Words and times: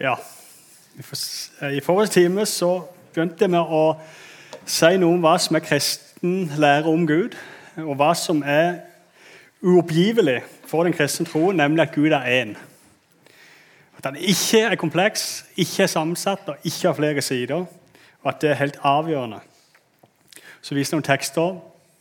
Ja. 0.00 0.14
I 1.72 1.80
forrige 1.80 2.06
time 2.06 2.46
så 2.46 2.82
begynte 3.14 3.44
jeg 3.46 3.50
med 3.50 3.60
å 3.60 3.96
si 4.68 4.96
noe 5.00 5.16
om 5.16 5.22
hva 5.24 5.36
som 5.40 5.56
er 5.56 5.64
kristen 5.64 6.50
lære 6.60 6.90
om 6.90 7.06
Gud, 7.08 7.36
og 7.80 7.94
hva 7.96 8.10
som 8.16 8.42
er 8.44 8.82
uoppgivelig 9.64 10.42
for 10.68 10.84
den 10.84 10.92
kristne 10.96 11.26
troen, 11.28 11.56
nemlig 11.56 11.86
at 11.86 11.94
Gud 11.94 12.12
er 12.12 12.28
én. 12.28 12.52
At 13.96 14.10
han 14.10 14.18
ikke 14.20 14.66
er 14.66 14.76
kompleks, 14.76 15.46
ikke 15.56 15.86
er 15.86 15.92
sammensatt 15.92 16.48
og 16.52 16.60
ikke 16.64 16.90
har 16.90 16.98
flere 16.98 17.22
sider. 17.24 17.64
Og 18.22 18.28
at 18.28 18.40
det 18.42 18.50
er 18.50 18.60
helt 18.60 18.76
avgjørende. 18.84 19.40
Så 20.60 20.76
viste 20.76 20.92
jeg 20.92 21.00
noen 21.00 21.08
tekster 21.08 21.56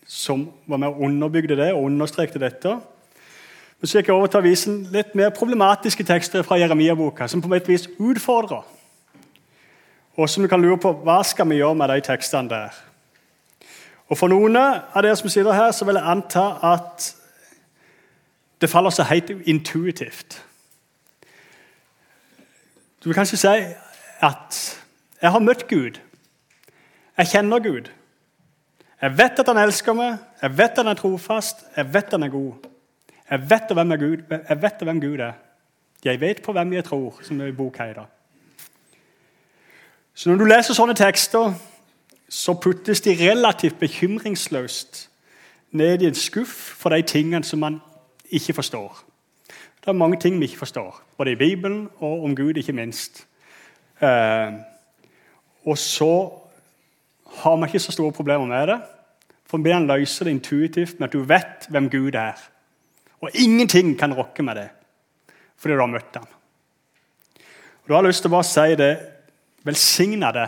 som 0.08 0.50
var 0.68 0.82
med 0.82 0.92
å 0.92 1.08
underbygde 1.08 1.56
det 1.60 1.72
og 1.74 1.88
understrekte 1.88 2.42
dette. 2.44 2.76
Men 3.80 3.88
skal 3.88 4.04
jeg 4.04 4.16
over 4.16 4.28
til 4.28 4.40
å 4.40 4.46
vise 4.46 4.72
litt 4.94 5.16
mer 5.16 5.34
problematiske 5.36 6.04
tekster 6.08 6.44
fra 6.44 6.58
Jeremia-boka, 6.58 7.28
som 7.28 7.42
på 7.42 7.52
et 7.56 7.68
vis 7.68 7.90
utfordrer. 8.00 8.64
Og 10.16 10.30
som 10.30 10.44
du 10.44 10.50
kan 10.50 10.62
lure 10.62 10.80
på 10.80 10.94
hva 11.04 11.20
skal 11.28 11.50
vi 11.50 11.60
gjøre 11.60 11.76
med 11.76 11.92
de 11.92 12.02
tekstene 12.08 12.50
der. 12.50 12.78
Og 14.08 14.18
For 14.18 14.32
noen 14.32 14.56
av 14.56 15.02
dere 15.02 15.16
som 15.18 15.30
sitter 15.30 15.54
her, 15.54 15.72
så 15.72 15.86
vil 15.86 16.00
jeg 16.00 16.08
anta 16.08 16.46
at 16.64 17.12
det 18.62 18.70
faller 18.70 18.94
så 18.94 19.04
helt 19.04 19.30
intuitivt. 19.30 20.44
Du 23.04 23.10
vil 23.10 23.18
kanskje 23.18 23.38
si 23.38 23.48
at 24.22 24.80
'jeg 25.22 25.32
har 25.32 25.40
møtt 25.40 25.68
Gud'. 25.68 26.00
Jeg 27.18 27.28
kjenner 27.28 27.60
Gud. 27.60 27.92
Jeg 29.02 29.18
vet 29.18 29.40
at 29.40 29.48
han 29.48 29.58
elsker 29.58 29.94
meg, 29.94 30.18
jeg 30.42 30.58
vet 30.58 30.72
at 30.72 30.78
han 30.78 30.88
er 30.88 30.94
trofast, 30.94 31.66
jeg 31.78 31.94
vet 31.94 32.04
at 32.04 32.12
han 32.12 32.24
er 32.24 32.30
god. 32.30 32.54
Jeg 33.30 33.50
vet 33.50 33.74
hvem, 33.74 33.92
er 33.92 33.98
Gud, 33.98 34.18
jeg 34.50 34.62
vet 34.62 34.84
hvem 34.84 35.02
Gud 35.02 35.20
er. 35.20 35.34
Jeg 36.06 36.22
vet 36.22 36.42
på 36.42 36.52
hvem 36.52 36.74
jeg 36.74 36.84
tror, 36.84 37.20
som 37.22 37.42
er 37.42 37.46
i 37.46 37.52
Bokheida. 37.52 38.06
Så 40.14 40.30
når 40.30 40.38
du 40.38 40.46
leser 40.46 40.78
sånne 40.78 40.94
tekster, 40.96 41.56
så 42.30 42.54
puttes 42.54 43.02
de 43.02 43.18
relativt 43.18 43.80
bekymringsløst 43.80 45.10
ned 45.76 46.02
i 46.02 46.08
en 46.08 46.16
skuff 46.16 46.54
for 46.80 46.94
de 46.94 47.02
tingene 47.02 47.44
som 47.44 47.60
man 47.60 47.82
ikke 48.30 48.54
forstår. 48.54 49.02
Det 49.82 49.92
er 49.92 49.98
mange 49.98 50.20
ting 50.20 50.40
vi 50.40 50.46
ikke 50.46 50.58
forstår, 50.58 51.02
både 51.18 51.32
i 51.32 51.36
Bibelen 51.36 51.90
og 51.98 52.24
om 52.24 52.36
Gud, 52.36 52.58
ikke 52.58 52.74
minst. 52.74 53.28
Eh, 54.02 54.54
og 55.66 55.78
så 55.78 56.32
har 57.42 57.56
vi 57.56 57.66
ikke 57.66 57.80
så 57.80 57.92
store 57.92 58.12
problemer 58.12 58.46
med 58.46 58.68
det, 58.68 58.82
for 59.46 59.58
vi 59.58 59.74
løser 59.74 60.26
det 60.26 60.32
intuitivt 60.32 61.00
med 61.00 61.08
at 61.08 61.14
du 61.14 61.24
vet 61.24 61.68
hvem 61.70 61.90
Gud 61.90 62.14
er. 62.14 62.55
Og 63.24 63.32
ingenting 63.34 63.94
kan 64.00 64.14
rokke 64.14 64.44
med 64.44 64.60
det, 64.60 64.70
fordi 65.56 65.76
du 65.76 65.84
har 65.84 65.92
møtt 65.92 66.20
ham. 66.20 66.28
Og 67.84 67.90
Da 67.90 67.96
har 67.96 68.04
jeg 68.04 68.10
lyst 68.10 68.24
til 68.26 68.32
å 68.32 68.36
bare 68.36 68.50
si 68.50 68.76
det 68.76 68.94
velsigna 69.66 70.32
det. 70.34 70.48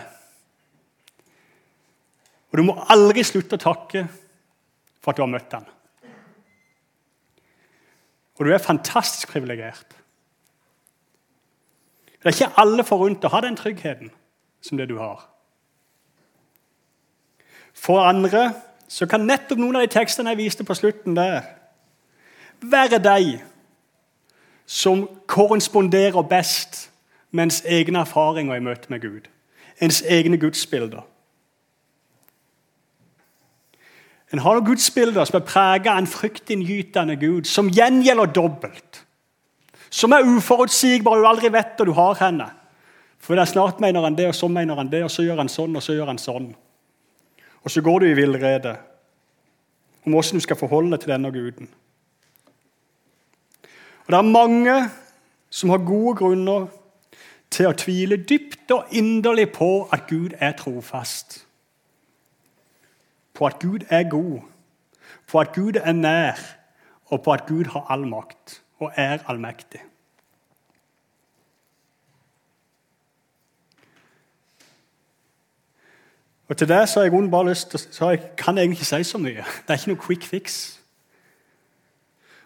Og 2.51 2.57
du 2.57 2.63
må 2.65 2.77
aldri 2.89 3.23
slutte 3.27 3.57
å 3.57 3.61
takke 3.61 4.07
for 5.01 5.11
at 5.11 5.19
du 5.19 5.23
har 5.23 5.31
møtt 5.31 5.53
ham. 5.53 5.65
Og 8.38 8.45
du 8.45 8.53
er 8.53 8.61
fantastisk 8.61 9.31
privilegert. 9.33 9.95
Det 12.17 12.29
er 12.29 12.35
ikke 12.35 12.61
alle 12.61 12.85
forunt 12.85 13.25
å 13.25 13.31
ha 13.33 13.41
den 13.45 13.57
tryggheten 13.57 14.11
som 14.61 14.77
det 14.77 14.89
du 14.89 14.97
har. 14.99 15.21
For 17.77 18.01
andre 18.01 18.49
så 18.89 19.05
kan 19.09 19.25
nettopp 19.27 19.61
noen 19.61 19.77
av 19.77 19.85
de 19.85 19.93
tekstene 19.93 20.33
jeg 20.33 20.41
viste 20.41 20.65
på 20.65 20.75
slutten 20.77 21.17
der, 21.17 21.45
være 22.61 23.00
de 23.03 23.39
som 24.66 25.08
korresponderer 25.27 26.22
best 26.22 26.89
med 27.31 27.44
ens 27.44 27.61
egne 27.66 28.00
erfaringer 28.00 28.55
i 28.55 28.63
møte 28.63 28.89
med 28.89 29.02
Gud. 29.02 29.30
Ens 29.81 30.02
egne 30.02 30.38
gudsbilder. 30.38 31.05
En 34.34 34.44
har 34.44 34.57
noen 34.57 34.68
gudsbilder 34.68 35.28
som 35.28 35.40
er 35.40 35.47
preget 35.47 35.88
av 35.88 36.01
en 36.01 36.09
fryktinngytende 36.09 37.16
Gud, 37.22 37.47
som 37.47 37.72
gjengjelder 37.72 38.34
dobbelt. 38.35 39.03
Som 39.89 40.12
er 40.12 40.28
uforutsigbar, 40.28 41.16
du 41.16 41.28
aldri 41.28 41.51
vet 41.53 41.78
hvor 41.79 41.88
du 41.88 41.95
har 41.95 42.19
henne. 42.19 42.50
For 43.24 43.35
det 43.35 43.45
er 43.45 43.53
Snart 43.53 43.79
mener 43.79 44.03
han 44.03 44.18
det, 44.18 44.28
og 44.28 44.35
så 44.35 44.50
mener 44.51 44.75
han 44.75 44.91
det, 44.91 45.03
og 45.03 45.12
så 45.12 45.24
gjør 45.24 45.39
han 45.39 45.51
sånn, 45.51 45.75
og 45.75 45.84
så 45.84 45.95
gjør 45.95 46.12
han 46.12 46.19
sånn. 46.19 46.51
Og 47.63 47.72
så 47.72 47.81
går 47.81 48.03
du 48.03 48.09
i 48.09 48.18
villrede 48.18 48.75
om 50.06 50.13
hvordan 50.13 50.39
du 50.39 50.44
skal 50.44 50.59
forholde 50.59 50.94
deg 50.94 51.03
til 51.03 51.13
denne 51.16 51.31
guden. 51.31 51.72
Og 54.07 54.12
Det 54.12 54.18
er 54.18 54.22
mange 54.22 54.90
som 55.50 55.69
har 55.69 55.78
gode 55.78 56.16
grunner 56.16 56.68
til 57.51 57.68
å 57.68 57.75
tvile 57.75 58.16
dypt 58.23 58.72
og 58.72 58.94
inderlig 58.95 59.50
på 59.51 59.90
at 59.91 60.06
Gud 60.07 60.38
er 60.40 60.53
trofast. 60.56 61.41
På 63.35 63.50
at 63.50 63.59
Gud 63.59 63.84
er 63.90 64.07
god, 64.09 64.45
på 65.28 65.40
at 65.40 65.51
Gud 65.56 65.75
er 65.84 65.91
nær, 65.91 66.40
og 67.12 67.23
på 67.23 67.34
at 67.35 67.44
Gud 67.47 67.68
har 67.73 67.84
all 67.91 68.07
makt 68.07 68.62
og 68.79 68.91
er 68.95 69.19
allmektig. 69.28 69.81
Og 76.47 76.57
Til 76.57 76.68
det 76.68 76.89
så 76.89 77.00
har 77.00 77.12
jeg 77.12 77.31
bare 77.31 77.50
lyst 77.50 77.69
til, 77.69 77.79
så 77.79 78.09
jeg 78.09 78.22
kan 78.38 78.57
egentlig 78.57 78.79
ikke 78.79 78.85
si 78.85 79.03
så 79.03 79.18
mye. 79.18 79.44
Det 79.44 79.68
er 79.68 79.74
ikke 79.74 79.91
noe 79.91 80.06
quick 80.06 80.24
fix. 80.24 80.79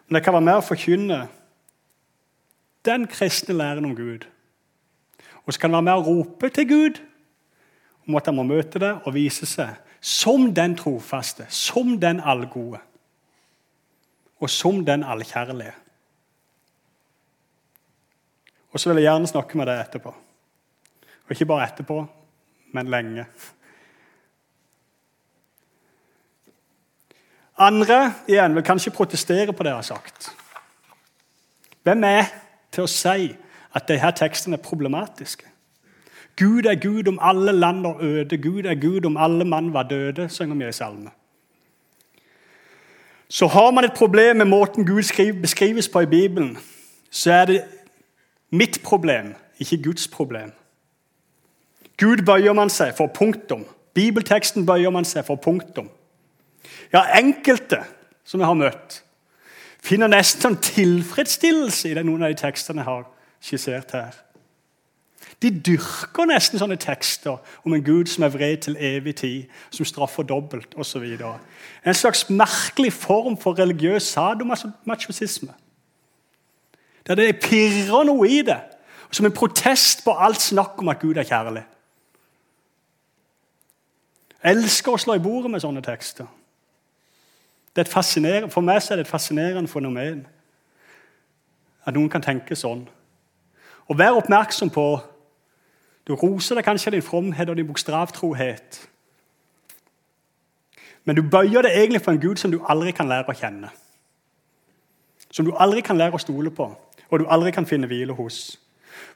Men 0.08 0.14
det 0.14 0.24
kan 0.24 0.34
være 0.34 0.48
med 0.50 0.58
å 0.58 0.66
forkynne 0.66 1.20
den 2.84 3.06
kristne 3.06 3.54
læren 3.54 3.84
om 3.84 3.96
Gud. 3.96 4.26
Og 5.46 5.52
så 5.52 5.60
kan 5.60 5.74
han 5.74 5.84
være 5.84 5.88
med 5.88 6.02
å 6.02 6.06
rope 6.06 6.50
til 6.54 6.68
Gud 6.68 7.02
om 8.08 8.16
at 8.18 8.26
han 8.26 8.36
må 8.36 8.46
møte 8.46 8.80
det 8.82 8.92
og 9.04 9.14
vise 9.14 9.46
seg 9.46 9.78
som 10.02 10.48
den 10.54 10.74
trofaste, 10.78 11.46
som 11.48 11.94
den 12.00 12.20
allgode 12.20 12.80
og 14.42 14.50
som 14.50 14.80
den 14.86 15.04
allkjærlige. 15.06 15.74
Og 18.72 18.80
så 18.80 18.88
vil 18.88 18.98
jeg 18.98 19.06
gjerne 19.06 19.30
snakke 19.30 19.58
med 19.58 19.68
deg 19.70 19.82
etterpå. 19.84 20.10
Og 21.22 21.34
ikke 21.34 21.46
bare 21.46 21.68
etterpå, 21.68 22.00
men 22.74 22.90
lenge. 22.90 23.26
Andre 27.62 27.98
igjen 28.26 28.56
vil 28.56 28.66
kanskje 28.66 28.94
protestere 28.96 29.52
på 29.52 29.62
det 29.62 29.70
jeg 29.70 29.78
har 29.78 29.90
sagt. 29.92 30.32
Hvem 31.86 32.04
er 32.08 32.30
til 32.72 32.84
å 32.84 32.90
si 32.90 33.32
at 33.72 33.88
disse 33.88 34.12
tekstene 34.18 34.58
er 34.58 34.64
problematiske? 34.64 35.48
Gud 36.36 36.66
er 36.66 36.78
Gud 36.80 37.08
om 37.08 37.18
alle 37.20 37.52
land 37.52 37.86
er 37.86 38.00
øde. 38.00 38.38
Gud 38.38 38.64
er 38.64 38.74
Gud 38.74 39.04
om 39.04 39.16
alle 39.16 39.44
mann 39.44 39.72
var 39.72 39.82
døde, 39.82 40.28
synger 40.28 40.56
vi 40.56 40.68
i 40.68 40.72
salme. 40.72 41.10
Så 43.28 43.46
har 43.46 43.70
man 43.70 43.84
et 43.84 43.96
problem 43.96 44.36
med 44.36 44.44
måten 44.44 44.86
Gud 44.86 45.02
beskrives 45.40 45.88
på 45.88 46.00
i 46.00 46.06
Bibelen, 46.06 46.58
så 47.10 47.32
er 47.32 47.44
det 47.44 47.64
mitt 48.50 48.80
problem, 48.84 49.34
ikke 49.58 49.82
Guds 49.82 50.08
problem. 50.08 50.52
Gud 51.96 52.24
bøyer 52.26 52.52
man 52.52 52.70
seg 52.70 52.94
for 52.96 53.06
punktum. 53.06 53.64
Bibelteksten 53.94 54.66
bøyer 54.66 54.90
man 54.90 55.04
seg 55.04 55.24
for 55.24 55.36
punktum. 55.36 55.88
Ja, 56.92 57.04
enkelte 57.18 57.82
som 58.24 58.40
jeg 58.40 58.46
har 58.46 58.54
møtt, 58.54 59.02
finner 59.82 60.06
nesten 60.06 60.56
tilfredsstillelse 60.62 61.90
i 61.90 61.94
det 61.94 62.04
noen 62.06 62.22
av 62.22 62.32
de 62.32 62.38
tekstene 62.38 62.82
jeg 62.82 62.88
har 62.88 63.08
skissert 63.42 63.96
her. 63.96 64.18
De 65.42 65.50
dyrker 65.50 66.28
nesten 66.30 66.60
sånne 66.60 66.78
tekster 66.78 67.40
om 67.66 67.74
en 67.74 67.82
Gud 67.82 68.10
som 68.10 68.22
er 68.22 68.30
vred 68.30 68.62
til 68.62 68.76
evig 68.78 69.16
tid, 69.18 69.48
som 69.74 69.86
straffer 69.88 70.22
dobbelt 70.26 70.76
osv. 70.78 71.02
En 71.82 71.98
slags 71.98 72.28
merkelig 72.30 72.92
form 72.94 73.36
for 73.36 73.58
religiøs 73.58 74.12
sadomasochisme. 74.14 75.50
Der 77.06 77.18
det 77.18 77.40
pirrer 77.42 78.06
noe 78.06 78.28
i 78.30 78.42
det, 78.46 78.60
som 79.10 79.26
en 79.26 79.34
protest 79.34 80.04
på 80.04 80.14
alt 80.14 80.40
snakk 80.40 80.78
om 80.78 80.88
at 80.88 81.02
Gud 81.02 81.18
er 81.18 81.26
kjærlig. 81.26 81.64
Jeg 84.42 84.56
elsker 84.56 84.94
å 84.94 84.98
slå 84.98 85.18
i 85.18 85.22
bordet 85.22 85.50
med 85.50 85.62
sånne 85.62 85.82
tekster. 85.82 86.26
For 87.74 88.60
meg 88.60 88.76
er 88.76 88.96
det 88.96 89.06
et 89.06 89.08
fascinerende 89.08 89.68
fenomen 89.68 90.26
at 91.86 91.94
noen 91.94 92.10
kan 92.12 92.22
tenke 92.22 92.56
sånn. 92.56 92.84
Og 93.88 93.98
vær 93.98 94.18
oppmerksom 94.18 94.70
på 94.70 94.86
du 96.06 96.14
roser 96.18 96.58
deg 96.58 96.66
kanskje 96.66 96.90
av 96.90 96.96
din 96.96 97.04
fromhet 97.04 97.50
og 97.50 97.56
din 97.56 97.66
bokstavtrohet. 97.68 98.80
Men 101.04 101.16
du 101.16 101.22
bøyer 101.22 101.62
det 101.62 101.74
egentlig 101.76 102.02
for 102.02 102.14
en 102.14 102.20
Gud 102.22 102.36
som 102.38 102.50
du 102.50 102.60
aldri 102.70 102.92
kan 102.94 103.08
lære 103.10 103.30
å 103.30 103.38
kjenne. 103.38 103.70
Som 105.30 105.46
du 105.46 105.54
aldri 105.58 105.82
kan 105.82 105.98
lære 105.98 106.18
å 106.18 106.22
stole 106.22 106.50
på, 106.54 106.68
og 107.08 107.18
du 107.18 107.26
aldri 107.30 107.54
kan 107.54 107.66
finne 107.66 107.88
hvile 107.90 108.14
hos. 108.18 108.58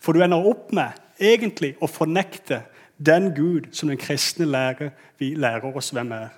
For 0.00 0.14
du 0.14 0.22
ender 0.24 0.46
opp 0.48 0.72
med 0.74 0.96
egentlig 1.20 1.74
å 1.82 1.90
fornekte 1.90 2.62
den 2.96 3.32
Gud 3.36 3.70
som 3.76 3.90
den 3.90 4.00
kristne 4.00 4.46
lærer 4.48 4.94
vi 5.18 5.34
lærer 5.34 5.76
oss 5.76 5.92
hvem 5.94 6.14
er. 6.16 6.30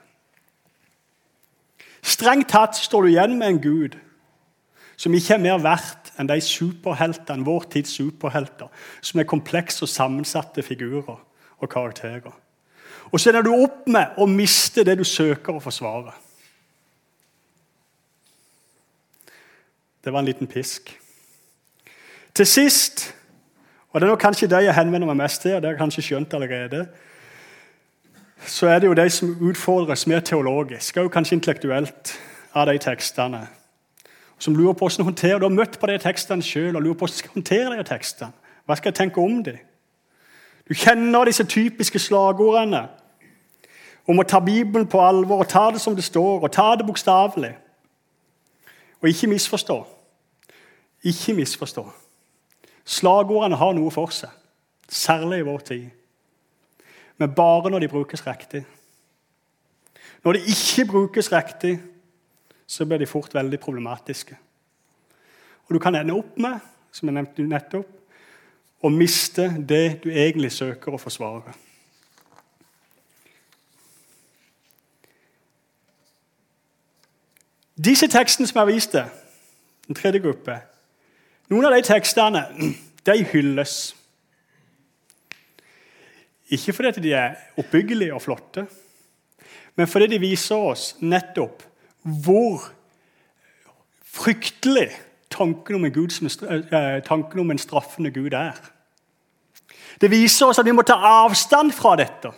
Strengt 2.03 2.51
tatt 2.53 2.79
står 2.79 3.05
du 3.05 3.13
igjen 3.13 3.39
med 3.39 3.49
en 3.49 3.63
Gud 3.63 3.97
som 4.99 5.15
ikke 5.15 5.37
er 5.37 5.43
mer 5.43 5.61
verdt 5.63 6.11
enn 6.19 6.27
de 6.27 6.41
superheltene, 6.43 7.47
vår 7.47 7.69
tids 7.71 7.93
superhelter, 8.01 8.67
som 9.01 9.21
er 9.21 9.29
komplekse 9.31 9.85
og 9.87 9.93
sammensatte 9.93 10.65
figurer 10.67 11.21
og 11.59 11.71
karakterer. 11.71 12.35
Og 13.13 13.21
så 13.21 13.31
ender 13.31 13.47
du 13.47 13.53
opp 13.55 13.87
med 13.87 14.19
å 14.19 14.27
miste 14.27 14.83
det 14.85 14.99
du 14.99 15.05
søker 15.07 15.55
å 15.55 15.63
forsvare. 15.63 16.17
Det 20.03 20.13
var 20.13 20.25
en 20.25 20.29
liten 20.29 20.51
pisk. 20.51 20.91
Til 22.35 22.47
sist, 22.47 23.09
og 23.91 24.01
det 24.01 24.09
er 24.11 24.21
kanskje 24.21 24.51
det 24.51 24.65
jeg 24.67 24.77
henvender 24.77 25.11
meg 25.11 25.23
mest 25.23 25.43
til, 25.43 25.57
og 25.57 25.63
det 25.63 25.71
har 25.71 25.77
jeg 25.77 25.83
kanskje 25.85 26.05
skjønt 26.09 26.35
allerede, 26.35 26.85
så 28.47 28.67
er 28.67 28.79
det 28.79 28.87
jo 28.87 28.95
de 28.95 29.11
som 29.11 29.37
utfordres 29.41 30.07
mer 30.07 30.21
teologisk 30.21 30.97
og 30.97 31.11
kanskje 31.13 31.37
intellektuelt 31.37 32.13
av 32.55 32.67
de 32.67 32.79
tekstene. 32.79 33.47
Som 34.39 34.55
lurer 34.55 34.73
på 34.73 34.87
hvordan 34.87 35.05
håndterer 35.05 35.39
Du 35.39 35.45
har 35.45 35.55
møtt 35.55 35.79
på 35.81 35.87
de 35.87 35.99
tekstene 35.99 36.43
sjøl 36.43 36.77
og 36.77 36.83
lurer 36.83 36.95
på 36.95 37.07
hvordan 37.07 37.19
skal 37.19 37.35
håndtere 37.35 37.79
de 37.79 37.85
tekstene. 37.85 38.33
Hva 38.67 38.77
skal 38.77 38.93
jeg 38.93 38.95
tenke 39.01 39.21
om 39.21 39.43
dem? 39.45 39.59
Du 40.69 40.75
kjenner 40.75 41.25
disse 41.25 41.45
typiske 41.45 41.99
slagordene 41.99 42.89
om 44.09 44.21
å 44.21 44.25
ta 44.29 44.41
Bibelen 44.41 44.89
på 44.89 45.01
alvor 45.01 45.43
og 45.43 45.49
ta 45.49 45.71
det 45.73 45.81
som 45.81 45.97
det 45.97 46.05
står, 46.05 46.43
og 46.45 46.53
ta 46.53 46.75
det 46.77 46.87
bokstavelig. 46.87 47.55
Og 49.01 49.09
ikke 49.09 49.31
misforstå. 49.33 49.79
Ikke 51.05 51.35
misforstå. 51.35 51.85
Slagordene 52.85 53.57
har 53.57 53.75
noe 53.77 53.91
for 53.93 54.13
seg, 54.13 54.33
særlig 54.89 55.43
i 55.43 55.49
vår 55.49 55.65
tid. 55.71 55.98
Men 57.19 57.35
bare 57.35 57.71
når 57.71 57.79
de 57.79 57.89
brukes 57.89 58.27
riktig. 58.27 58.65
Når 60.25 60.33
de 60.33 60.39
ikke 60.39 60.91
brukes 60.91 61.33
riktig, 61.33 61.81
så 62.67 62.87
blir 62.87 62.99
de 62.99 63.07
fort 63.07 63.35
veldig 63.35 63.61
problematiske. 63.61 64.37
Og 65.67 65.75
du 65.75 65.79
kan 65.79 65.95
ende 65.95 66.15
opp 66.15 66.39
med, 66.39 66.61
som 66.93 67.09
jeg 67.09 67.15
nevnte 67.15 67.43
nettopp, 67.43 67.95
å 68.83 68.89
miste 68.95 69.49
det 69.69 69.99
du 70.05 70.11
egentlig 70.11 70.53
søker 70.55 70.95
å 70.95 71.01
forsvare. 71.03 71.55
Disse 77.79 78.09
tekstene 78.11 78.47
som 78.47 78.59
jeg 78.59 78.67
har 78.67 78.73
vist 78.73 78.95
deg, 78.95 79.11
den 79.87 79.99
tredje 79.99 80.23
gruppe 80.23 80.61
Noen 81.49 81.65
av 81.65 81.73
de 81.73 81.81
tekstene 81.81 82.43
de 83.09 83.15
hylles. 83.31 83.95
Ikke 86.49 86.73
fordi 86.73 87.01
de 87.01 87.13
er 87.13 87.35
oppbyggelige 87.57 88.15
og 88.15 88.23
flotte, 88.23 88.67
men 89.77 89.87
fordi 89.87 90.07
de 90.07 90.19
viser 90.19 90.57
oss 90.57 90.97
nettopp 91.01 91.63
hvor 92.03 92.71
fryktelig 94.03 94.89
tanken 95.31 95.77
om 95.77 95.85
en, 95.85 95.93
Gud 95.93 96.11
som, 96.11 96.27
eh, 96.49 97.03
tanken 97.05 97.41
om 97.41 97.51
en 97.51 97.59
straffende 97.59 98.11
Gud 98.11 98.33
er. 98.33 98.57
Det 100.01 100.11
viser 100.11 100.47
oss 100.47 100.59
at 100.59 100.67
vi 100.67 100.73
må 100.73 100.83
ta 100.83 100.95
avstand 100.95 101.73
fra 101.73 101.97
dette. 101.97 102.33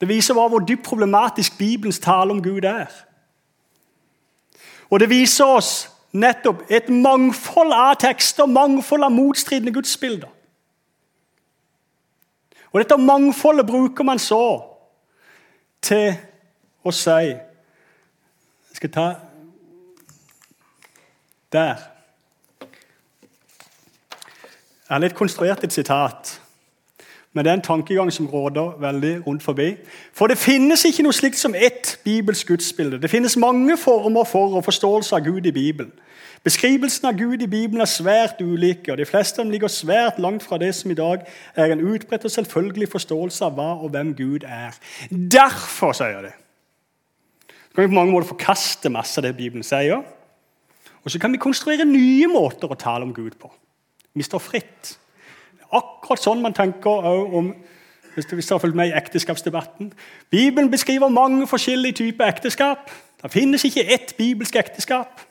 Det 0.00 0.08
viser 0.08 0.34
hvor 0.34 0.58
dypt 0.58 0.84
problematisk 0.84 1.58
Bibelens 1.58 1.98
tale 1.98 2.30
om 2.30 2.42
Gud 2.42 2.64
er. 2.64 2.90
Og 4.90 5.00
det 5.00 5.10
viser 5.10 5.44
oss 5.44 5.88
nettopp 6.12 6.62
et 6.70 6.88
mangfold 6.88 7.72
av 7.72 7.96
tekster, 8.00 8.46
mangfold 8.46 9.02
av 9.02 9.12
motstridende 9.12 9.72
gudsbilder. 9.72 10.28
Og 12.76 12.80
Dette 12.80 12.96
mangfoldet 12.96 13.66
bruker 13.66 14.04
man 14.04 14.18
så 14.18 14.60
til 15.80 16.10
å 16.84 16.92
si 16.92 17.30
Jeg 17.30 17.38
skal 18.76 18.90
ta 18.92 19.04
Der. 21.52 21.80
Jeg 24.84 24.92
har 24.92 25.00
litt 25.00 25.16
konstruert 25.16 25.64
et 25.64 25.72
sitat. 25.72 26.34
Men 27.32 27.44
det 27.44 27.50
er 27.50 27.54
en 27.54 27.64
tankegang 27.64 28.12
som 28.12 28.28
råder 28.28 28.76
veldig 28.80 29.26
rundt 29.26 29.42
forbi. 29.42 29.70
For 30.12 30.26
det 30.26 30.36
finnes 30.38 30.84
ikke 30.84 31.06
noe 31.06 31.16
slikt 31.16 31.40
som 31.40 31.56
ett 31.56 31.96
bibelsk 32.04 32.52
gudsbilde. 32.52 33.00
Det 33.00 33.10
finnes 33.10 33.38
mange 33.40 33.78
former 33.80 34.28
for 34.28 34.52
og 34.52 34.64
forståelse 34.68 35.16
av 35.16 35.24
Gud 35.24 35.46
i 35.46 35.50
Bibelen. 35.52 35.92
Beskrivelsen 36.46 37.08
av 37.08 37.16
Gud 37.18 37.42
i 37.42 37.48
Bibelen 37.50 37.82
er 37.82 37.88
svært 37.90 38.38
ulike, 38.38 38.92
og 38.92 39.00
de 39.00 39.06
fleste 39.08 39.40
av 39.40 39.48
dem 39.48 39.50
ligger 39.50 39.72
svært 39.72 40.20
langt 40.22 40.44
fra 40.46 40.60
det 40.62 40.68
som 40.78 40.92
i 40.92 40.98
dag 40.98 41.24
er 41.58 41.72
en 41.74 41.82
utbredt 41.82 42.28
og 42.28 42.30
selvfølgelig 42.30 42.86
forståelse 42.92 43.48
av 43.48 43.56
hva 43.56 43.72
og 43.80 43.90
hvem 43.90 44.12
Gud 44.14 44.46
er. 44.46 44.78
Derfor 45.10 45.96
sier. 45.98 46.30
Så 47.50 47.74
kan 47.74 47.82
vi 47.82 47.90
på 47.90 47.98
mange 47.98 48.14
måter 48.14 48.30
forkaste 48.30 48.94
masse 48.94 49.18
av 49.18 49.26
det 49.26 49.34
Bibelen 49.40 49.66
sier. 49.66 50.06
Og 51.02 51.10
så 51.10 51.18
kan 51.18 51.34
vi 51.34 51.42
konstruere 51.42 51.88
nye 51.88 52.30
måter 52.30 52.70
å 52.70 52.78
tale 52.78 53.02
om 53.10 53.14
Gud 53.14 53.34
på. 53.42 53.50
Vi 54.14 54.22
står 54.22 54.46
fritt. 54.46 54.94
Akkurat 55.74 56.22
sånn 56.22 56.46
man 56.46 56.54
tenker 56.54 57.10
om 57.10 57.56
hvis 58.14 58.30
du 58.30 58.54
har 58.54 58.62
fulgt 58.62 58.78
med 58.78 58.94
i 58.94 58.96
ekteskapsdebatten. 58.96 59.90
Bibelen 60.30 60.70
beskriver 60.70 61.10
mange 61.10 61.50
forskjellige 61.50 62.04
typer 62.04 62.30
ekteskap. 62.30 62.86
Det 63.18 63.34
finnes 63.34 63.66
ikke 63.66 63.90
ett 63.90 64.14
bibelsk 64.14 64.62
ekteskap. 64.62 65.26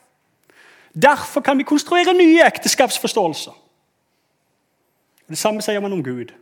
Derfor 1.02 1.40
kan 1.40 1.58
vi 1.58 1.62
konstruere 1.62 2.14
nye 2.14 2.46
ekteskapsforståelser. 2.46 3.52
Det 5.28 5.38
samme 5.38 5.62
sier 5.62 5.80
man 5.80 5.92
om 5.92 6.04
Gud. 6.04 6.32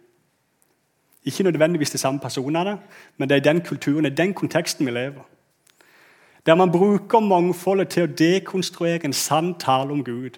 Ikke 1.24 1.42
nødvendigvis 1.42 1.90
de 1.90 1.98
samme 1.98 2.20
personene, 2.20 2.78
men 3.16 3.28
det 3.28 3.36
er 3.36 3.52
den 3.52 3.60
kulturen, 3.60 4.04
det 4.04 4.12
er 4.12 4.24
den 4.24 4.34
konteksten 4.34 4.86
vi 4.86 4.90
lever. 4.90 5.22
Der 6.46 6.54
man 6.54 6.72
bruker 6.72 7.20
mangfoldet 7.20 7.88
til 7.88 8.04
å 8.04 8.12
dekonstruere 8.18 9.04
en 9.04 9.12
sann 9.16 9.54
tale 9.58 9.92
om 9.92 10.04
Gud. 10.04 10.36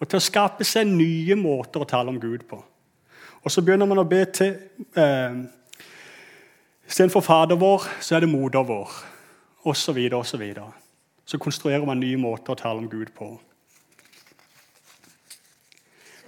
Og 0.00 0.08
til 0.08 0.18
å 0.18 0.24
skape 0.24 0.64
seg 0.64 0.90
nye 0.90 1.36
måter 1.38 1.80
å 1.80 1.88
tale 1.88 2.10
om 2.10 2.20
Gud 2.20 2.44
på. 2.50 2.58
Og 3.44 3.50
så 3.50 3.62
begynner 3.62 3.86
man 3.86 4.02
å 4.02 4.08
be 4.08 4.24
til 4.34 4.56
eh, 4.98 5.36
Istedenfor 6.86 7.22
Fader 7.22 7.58
vår, 7.58 7.86
så 8.00 8.16
er 8.16 8.24
det 8.24 8.30
Moder 8.30 8.66
vår, 8.66 8.90
Og 9.64 9.76
Så, 9.76 9.92
videre, 9.92 10.18
og 10.18 10.26
så, 10.26 10.36
videre. 10.36 10.72
Så 11.26 11.38
konstruerer 11.38 11.84
man 11.84 12.00
nye 12.00 12.16
måter 12.16 12.54
å 12.54 12.58
tale 12.58 12.78
om 12.78 12.90
Gud 12.90 13.10
på. 13.16 13.32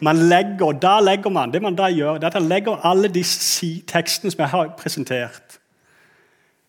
Man 0.00 0.16
legger, 0.30 0.72
da 0.78 1.00
legger 1.00 1.30
man, 1.30 1.52
Det 1.52 1.62
man 1.62 1.74
da 1.74 1.88
gjør, 1.90 2.18
det 2.18 2.24
er 2.24 2.26
at 2.26 2.42
man 2.42 2.48
legger 2.48 2.84
alle 2.86 3.08
de 3.08 3.22
tekstene 3.86 4.30
som 4.30 4.40
jeg 4.40 4.48
har 4.48 4.74
presentert, 4.78 5.58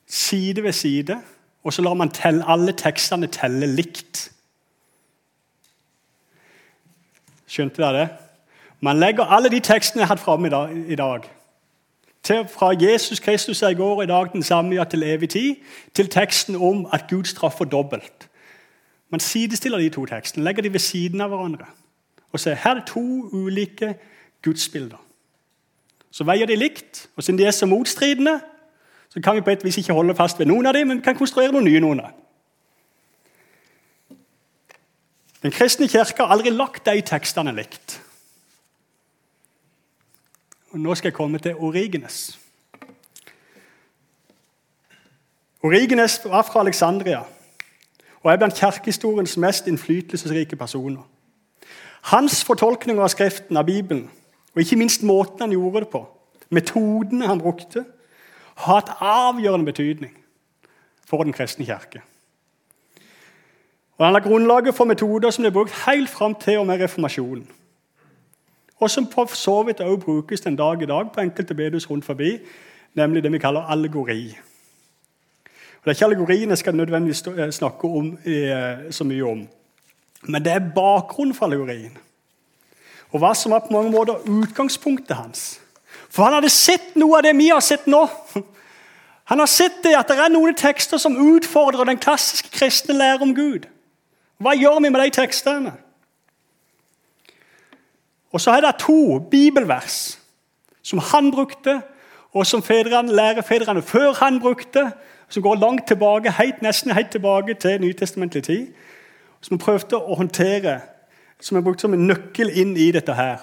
side 0.07 0.63
ved 0.63 0.73
side, 0.73 1.21
og 1.63 1.73
så 1.73 1.81
lar 1.81 1.93
man 1.93 2.09
telle, 2.09 2.45
alle 2.47 2.73
tekstene 2.73 3.27
telle 3.27 3.67
likt. 3.67 4.31
Skjønte 7.49 7.81
dere 7.81 7.99
det? 7.99 8.07
Man 8.81 8.97
legger 8.97 9.25
alle 9.25 9.49
de 9.49 9.59
tekstene 9.59 10.01
jeg 10.01 10.07
har 10.07 10.15
hatt 10.15 10.23
framme 10.23 10.47
i 10.87 10.95
dag, 10.95 11.29
til, 12.23 12.47
fra 12.47 12.73
Jesus 12.81 13.19
Kristus 13.19 13.61
er 13.61 13.69
i 13.69 13.77
går 13.79 13.95
og 13.95 14.03
i 14.03 14.07
dag 14.07 14.31
den 14.33 14.43
samme 14.43 14.75
ja, 14.75 14.83
til 14.83 15.03
evig 15.03 15.29
tid, 15.29 15.55
til 15.93 16.09
teksten 16.09 16.55
om 16.55 16.87
at 16.93 17.05
Gud 17.09 17.23
straffer 17.23 17.65
dobbelt. 17.65 18.29
Man 19.09 19.19
sidestiller 19.19 19.77
de 19.77 19.89
to 19.89 20.05
tekstene, 20.05 20.43
legger 20.43 20.61
de 20.61 20.73
ved 20.73 20.79
siden 20.79 21.21
av 21.21 21.29
hverandre 21.29 21.65
og 22.31 22.41
sier 22.41 22.57
her 22.61 22.79
er 22.79 22.85
to 22.87 23.01
ulike 23.33 23.95
gudsbilder. 24.45 24.99
Så 26.11 26.25
veier 26.25 26.49
de 26.49 26.57
likt, 26.57 27.07
og 27.15 27.23
siden 27.23 27.39
de 27.39 27.45
er 27.45 27.53
så 27.53 27.65
motstridende, 27.69 28.39
så 29.09 29.21
kan 29.21 29.35
vi 29.35 29.41
på 29.41 29.53
et 29.53 29.63
vis 29.65 29.77
ikke 29.77 29.93
holde 29.93 30.15
fast 30.15 30.39
ved 30.39 30.49
noen 30.49 30.69
av 30.69 30.73
dem, 30.77 30.87
men 30.87 30.99
vi 30.99 31.05
kan 31.05 31.17
konstruere 31.17 31.53
noen 31.53 31.65
nye. 31.65 31.79
noen 31.81 32.01
av. 32.05 32.13
Den 35.41 35.51
kristne 35.55 35.87
kirke 35.87 36.23
har 36.23 36.33
aldri 36.35 36.51
lagt 36.51 36.85
de 36.85 37.01
tekstene 37.01 37.53
likt. 37.55 38.01
Og 40.71 40.79
nå 40.79 40.95
skal 40.95 41.09
jeg 41.09 41.13
komme 41.13 41.39
til 41.39 41.55
Origenes. 41.55 42.39
Origenes 45.63 46.21
var 46.25 46.41
fra 46.41 46.59
Alexandria 46.59 47.23
og 48.23 48.31
er 48.31 48.37
blant 48.37 48.55
kirkehistoriens 48.55 49.37
mest 49.37 49.67
innflytelsesrike 49.67 50.55
personer. 50.55 51.01
Hans 52.01 52.43
fortolkning 52.43 52.99
av 52.99 53.07
Skriften, 53.11 53.57
av 53.57 53.65
Bibelen, 53.65 54.09
og 54.55 54.61
ikke 54.61 54.75
minst 54.79 55.03
måten 55.03 55.39
han 55.39 55.51
gjorde 55.51 55.85
det 55.85 55.89
på, 55.91 56.03
metodene 56.49 57.27
han 57.27 57.39
brukte, 57.39 57.85
har 58.55 58.81
hatt 58.81 58.91
avgjørende 58.99 59.65
betydning 59.65 60.15
for 61.07 61.23
den 61.23 61.33
kristne 61.33 61.65
kirke. 61.65 62.01
Og 63.97 64.05
Han 64.05 64.13
har 64.13 64.23
grunnlaget 64.23 64.75
for 64.75 64.85
metoder 64.85 65.31
som 65.31 65.43
ble 65.43 65.51
brukt 65.51 65.75
helt 65.85 66.09
fram 66.09 66.35
til 66.35 66.59
og 66.59 66.67
med 66.67 66.81
reformasjonen 66.81 67.47
og 68.79 68.89
som 68.89 69.07
for 69.11 69.25
så 69.35 69.63
vidt 69.63 69.79
også 69.79 70.05
brukes 70.05 70.41
den 70.41 70.55
dag 70.55 70.81
i 70.81 70.85
dag 70.85 71.11
på 71.13 71.21
enkelte 71.21 71.55
bedehus 71.55 71.89
rundt 71.89 72.05
forbi, 72.05 72.37
nemlig 72.93 73.23
det 73.23 73.31
vi 73.31 73.37
kaller 73.37 73.61
allegori. 73.61 74.37
Og 75.79 75.85
det 75.85 75.91
er 75.91 75.95
ikke 75.95 76.05
allegorien 76.05 76.49
jeg 76.49 76.57
skal 76.57 76.75
nødvendigvis 76.75 77.23
eh, 77.27 77.51
snakke 77.51 77.87
om, 77.87 78.17
eh, 78.25 78.91
så 78.91 79.03
mye 79.03 79.23
om, 79.23 79.47
men 80.21 80.45
det 80.45 80.51
er 80.51 80.71
bakgrunnen 80.75 81.33
for 81.33 81.45
allegorien. 81.45 81.97
Og 83.11 83.19
hva 83.19 83.33
som 83.33 83.51
var 83.51 83.59
på 83.59 83.73
mange 83.73 83.91
måter 83.91 84.21
utgangspunktet 84.29 85.17
hans. 85.17 85.61
For 86.09 86.23
han 86.23 86.33
hadde 86.33 86.49
sett 86.49 86.95
noe 86.95 87.17
av 87.17 87.25
det 87.25 87.35
vi 87.37 87.49
har 87.49 87.63
sett 87.63 87.87
nå. 87.89 88.03
Han 89.29 89.39
har 89.39 89.49
sett 89.49 89.83
det 89.83 89.95
at 89.97 90.09
det 90.09 90.17
er 90.17 90.31
noen 90.33 90.55
tekster 90.57 90.97
som 91.01 91.17
utfordrer 91.17 91.85
den 91.85 92.01
klassiske 92.01 92.49
kristne 92.53 92.97
lære 92.97 93.25
om 93.25 93.35
Gud. 93.35 93.67
Hva 94.41 94.55
gjør 94.57 94.79
vi 94.83 94.89
med 94.89 95.01
de 95.03 95.09
tekstene? 95.19 95.73
Og 98.31 98.41
så 98.41 98.51
er 98.51 98.61
det 98.61 98.75
to 98.79 99.19
bibelvers 99.19 100.19
som 100.83 100.99
han 100.99 101.31
brukte, 101.31 101.81
og 102.31 102.45
som 102.45 102.63
fedrene, 102.63 103.15
lærefedrene 103.15 103.81
før 103.81 104.13
han 104.13 104.39
brukte, 104.39 104.91
som 105.29 105.43
går 105.43 105.55
langt 105.55 105.87
tilbake, 105.87 106.31
helt, 106.31 106.61
nesten 106.61 106.91
helt 106.91 107.11
tilbake 107.11 107.53
til 107.53 107.81
nytestamentlig 107.81 108.43
tid, 108.43 108.67
som 109.41 109.57
han 109.57 109.65
prøvde 109.65 109.97
å 109.97 110.15
håndtere, 110.15 110.79
som 111.41 111.57
er 111.57 111.61
brukt 111.61 111.81
som 111.81 111.93
en 111.93 112.07
nøkkel 112.07 112.51
inn 112.53 112.77
i 112.77 112.91
dette 112.91 113.13
her. 113.13 113.37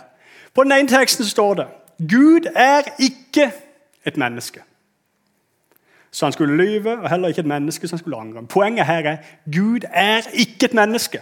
På 0.54 0.64
den 0.64 0.72
ene 0.72 0.88
teksten 0.88 1.24
står 1.24 1.54
det 1.54 1.66
Gud 2.10 2.48
er 2.54 2.82
ikke 2.98 3.50
et 4.04 4.16
menneske. 4.16 4.62
Så 6.10 6.26
han 6.26 6.32
skulle 6.32 6.56
lyve, 6.56 6.98
og 6.98 7.10
heller 7.10 7.28
ikke 7.28 7.40
et 7.40 7.46
menneske 7.46 7.88
som 7.88 7.98
skulle 7.98 8.16
angre. 8.16 8.46
Poenget 8.46 8.86
her 8.86 9.04
er 9.04 9.16
Gud 9.52 9.84
er 9.92 10.28
ikke 10.32 10.64
et 10.64 10.74
menneske. 10.74 11.20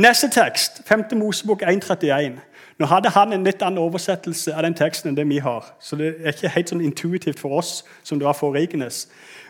Neste 0.00 0.30
tekst, 0.30 0.82
5. 0.86 1.04
Mosebok 1.12 1.62
1,31. 1.62 2.30
Nå 2.78 2.86
hadde 2.86 3.08
han 3.08 3.32
en 3.32 3.42
litt 3.44 3.60
annen 3.62 3.78
oversettelse 3.78 4.54
av 4.56 4.64
den 4.64 4.72
teksten 4.74 5.10
enn 5.10 5.16
det 5.18 5.26
vi 5.28 5.42
har. 5.44 5.66
Så 5.80 5.96
det 6.00 6.14
er 6.22 6.32
ikke 6.32 6.52
helt 6.54 6.70
sånn 6.72 6.80
intuitivt 6.80 7.40
for 7.42 7.58
oss 7.58 7.82
som 8.00 8.16
det 8.16 8.24
var 8.24 8.38
for 8.38 8.56
Rikenes. 8.56 9.02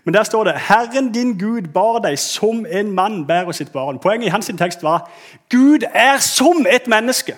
Men 0.03 0.17
der 0.17 0.27
står 0.27 0.45
det 0.45 0.55
'Herren 0.67 1.13
din 1.13 1.39
Gud 1.39 1.69
bar 1.75 2.01
deg 2.01 2.19
som 2.19 2.67
en 2.67 2.91
mann 2.91 3.27
bærer 3.27 3.53
sitt 3.53 3.73
barn'. 3.73 4.01
Poenget 4.03 4.27
i 4.27 4.31
hans 4.31 4.51
tekst 4.59 4.83
var 4.83 5.11
'Gud 5.51 5.87
er 5.95 6.19
som 6.19 6.67
et 6.67 6.89
menneske'. 6.89 7.37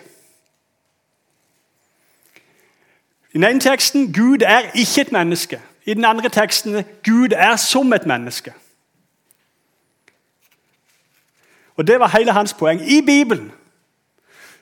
I 3.32 3.38
den 3.38 3.44
ene 3.44 3.60
teksten 3.60 4.12
'Gud 4.12 4.42
er 4.42 4.60
ikke 4.74 5.00
et 5.00 5.12
menneske'. 5.12 5.60
I 5.84 5.94
den 5.94 6.04
andre 6.04 6.28
teksten 6.28 6.84
'Gud 7.04 7.32
er 7.36 7.56
som 7.56 7.92
et 7.92 8.06
menneske'. 8.06 8.61
Og 11.76 11.86
Det 11.86 12.00
var 12.00 12.08
hele 12.08 12.32
hans 12.32 12.54
poeng. 12.54 12.80
I 12.90 13.00
Bibelen 13.00 13.52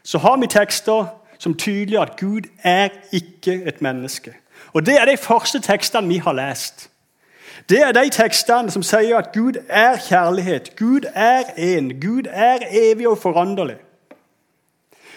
så 0.02 0.18
har 0.18 0.36
vi 0.36 0.46
tekster 0.46 1.06
som 1.38 1.54
tydeliggjør 1.54 2.02
at 2.02 2.20
Gud 2.20 2.42
er 2.62 2.88
ikke 3.12 3.62
et 3.64 3.82
menneske. 3.82 4.34
Og 4.72 4.86
Det 4.86 4.94
er 5.00 5.04
de 5.04 5.16
første 5.16 5.60
tekstene 5.60 6.08
vi 6.08 6.16
har 6.16 6.32
lest. 6.32 6.90
Det 7.68 7.82
er 7.82 7.92
de 7.92 8.08
tekstene 8.10 8.70
som 8.70 8.82
sier 8.82 9.18
at 9.18 9.32
Gud 9.34 9.58
er 9.68 9.96
kjærlighet, 10.08 10.76
Gud 10.78 11.06
er 11.14 11.42
en, 11.56 12.00
Gud 12.00 12.22
er 12.30 12.58
evig 12.70 13.08
og 13.08 13.18
foranderlig. 13.18 13.76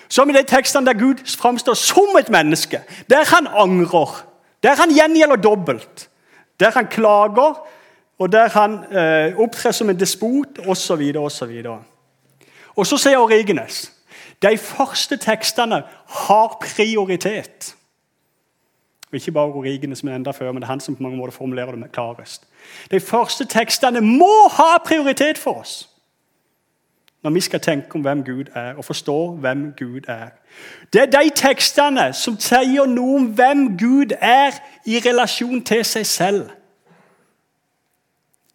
Så 0.09 0.23
i 0.23 0.33
de 0.35 0.43
tekstene 0.47 0.85
der 0.85 0.99
Gud 0.99 1.37
framstår 1.37 1.73
som 1.73 2.17
et 2.19 2.29
menneske, 2.29 2.81
der 3.09 3.35
han 3.35 3.47
angrer, 3.47 4.25
der 4.63 4.75
han 4.75 4.89
gjengjelder 4.93 5.35
dobbelt, 5.35 6.09
der 6.59 6.71
han 6.71 6.87
klager, 6.87 7.67
og 8.19 8.31
der 8.31 8.49
han 8.49 8.79
eh, 8.91 9.39
opptrer 9.39 9.71
som 9.71 9.89
en 9.89 9.99
despot 9.99 10.59
osv. 10.67 11.01
osv. 11.17 11.65
Og 12.75 12.87
så 12.87 12.97
sier 12.97 13.17
Origenes 13.17 13.89
de 14.43 14.57
første 14.57 15.17
tekstene 15.17 15.83
har 16.07 16.57
prioritet. 16.61 17.75
Og 19.07 19.15
ikke 19.15 19.31
bare 19.31 19.53
Origenes, 19.53 20.03
men 20.03 20.13
enda 20.13 20.31
før, 20.31 20.51
men 20.51 20.61
det 20.61 20.67
er 20.67 20.71
han 20.71 20.79
som 20.79 20.95
på 20.95 21.03
mange 21.03 21.17
måter 21.17 21.31
formulerer 21.31 21.71
det 21.71 21.91
klarest. 21.91 22.43
De 22.91 22.99
første 22.99 23.45
tekstene 23.45 24.01
må 24.01 24.47
ha 24.51 24.77
prioritet 24.85 25.37
for 25.37 25.61
oss 25.61 25.89
når 27.23 27.29
vi 27.29 27.39
skal 27.39 27.59
tenke 27.59 27.95
om 27.95 28.01
hvem 28.01 28.23
Gud 28.23 28.45
er, 28.55 28.73
og 28.73 28.85
forstå 28.85 29.31
hvem 29.31 29.73
Gud 29.79 30.01
er. 30.07 30.29
Det 30.93 31.01
er 31.01 31.21
de 31.21 31.29
tekstene 31.35 32.09
som 32.13 32.35
sier 32.39 32.83
noe 32.85 33.15
om 33.15 33.29
hvem 33.37 33.77
Gud 33.79 34.11
er 34.19 34.51
i 34.85 34.99
relasjon 35.05 35.61
til 35.63 35.85
seg 35.85 36.05
selv. 36.05 36.49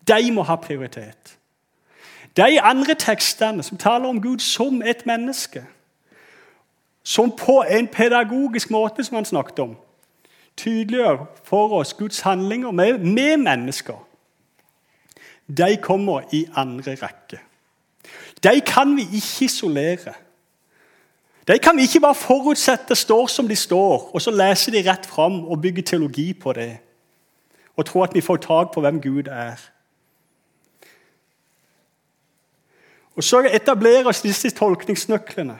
De 0.08 0.32
må 0.32 0.42
ha 0.42 0.56
prioritet. 0.56 1.38
De 2.36 2.60
andre 2.60 2.94
tekstene 2.94 3.62
som 3.62 3.78
taler 3.78 4.08
om 4.08 4.22
Gud 4.22 4.38
som 4.38 4.82
et 4.82 5.06
menneske, 5.06 5.64
som 7.02 7.32
på 7.36 7.62
en 7.62 7.88
pedagogisk 7.88 8.70
måte, 8.70 9.04
som 9.04 9.14
han 9.14 9.24
snakket 9.24 9.58
om, 9.58 9.76
tydeliggjør 10.56 11.26
for 11.44 11.72
oss 11.72 11.94
Guds 11.94 12.20
handlinger 12.20 12.70
med, 12.70 12.98
med 12.98 13.36
mennesker, 13.36 14.06
de 15.58 15.76
kommer 15.82 16.20
i 16.32 16.46
andre 16.54 16.96
rekke. 17.02 17.40
De 18.42 18.60
kan 18.66 18.96
vi 18.96 19.02
ikke 19.02 19.44
isolere. 19.44 20.14
De 21.48 21.58
kan 21.58 21.76
vi 21.76 21.82
ikke 21.82 22.00
bare 22.00 22.14
forutsette 22.14 22.94
står 22.94 23.26
som 23.26 23.48
de 23.48 23.56
står, 23.56 24.10
og 24.14 24.22
så 24.22 24.30
lese 24.30 24.70
de 24.70 24.90
rett 24.90 25.06
fram 25.06 25.44
og 25.44 25.62
bygge 25.62 25.82
teologi 25.82 26.32
på 26.32 26.52
det. 26.52 26.78
Og 27.76 27.86
tro 27.86 28.02
at 28.02 28.14
vi 28.14 28.20
får 28.20 28.36
tak 28.36 28.72
på 28.74 28.80
hvem 28.80 29.00
Gud 29.00 29.26
er. 29.26 29.56
Og 33.18 33.24
Så 33.24 33.40
etableres 33.50 34.20
disse 34.22 34.50
tolkningsnøklene. 34.50 35.58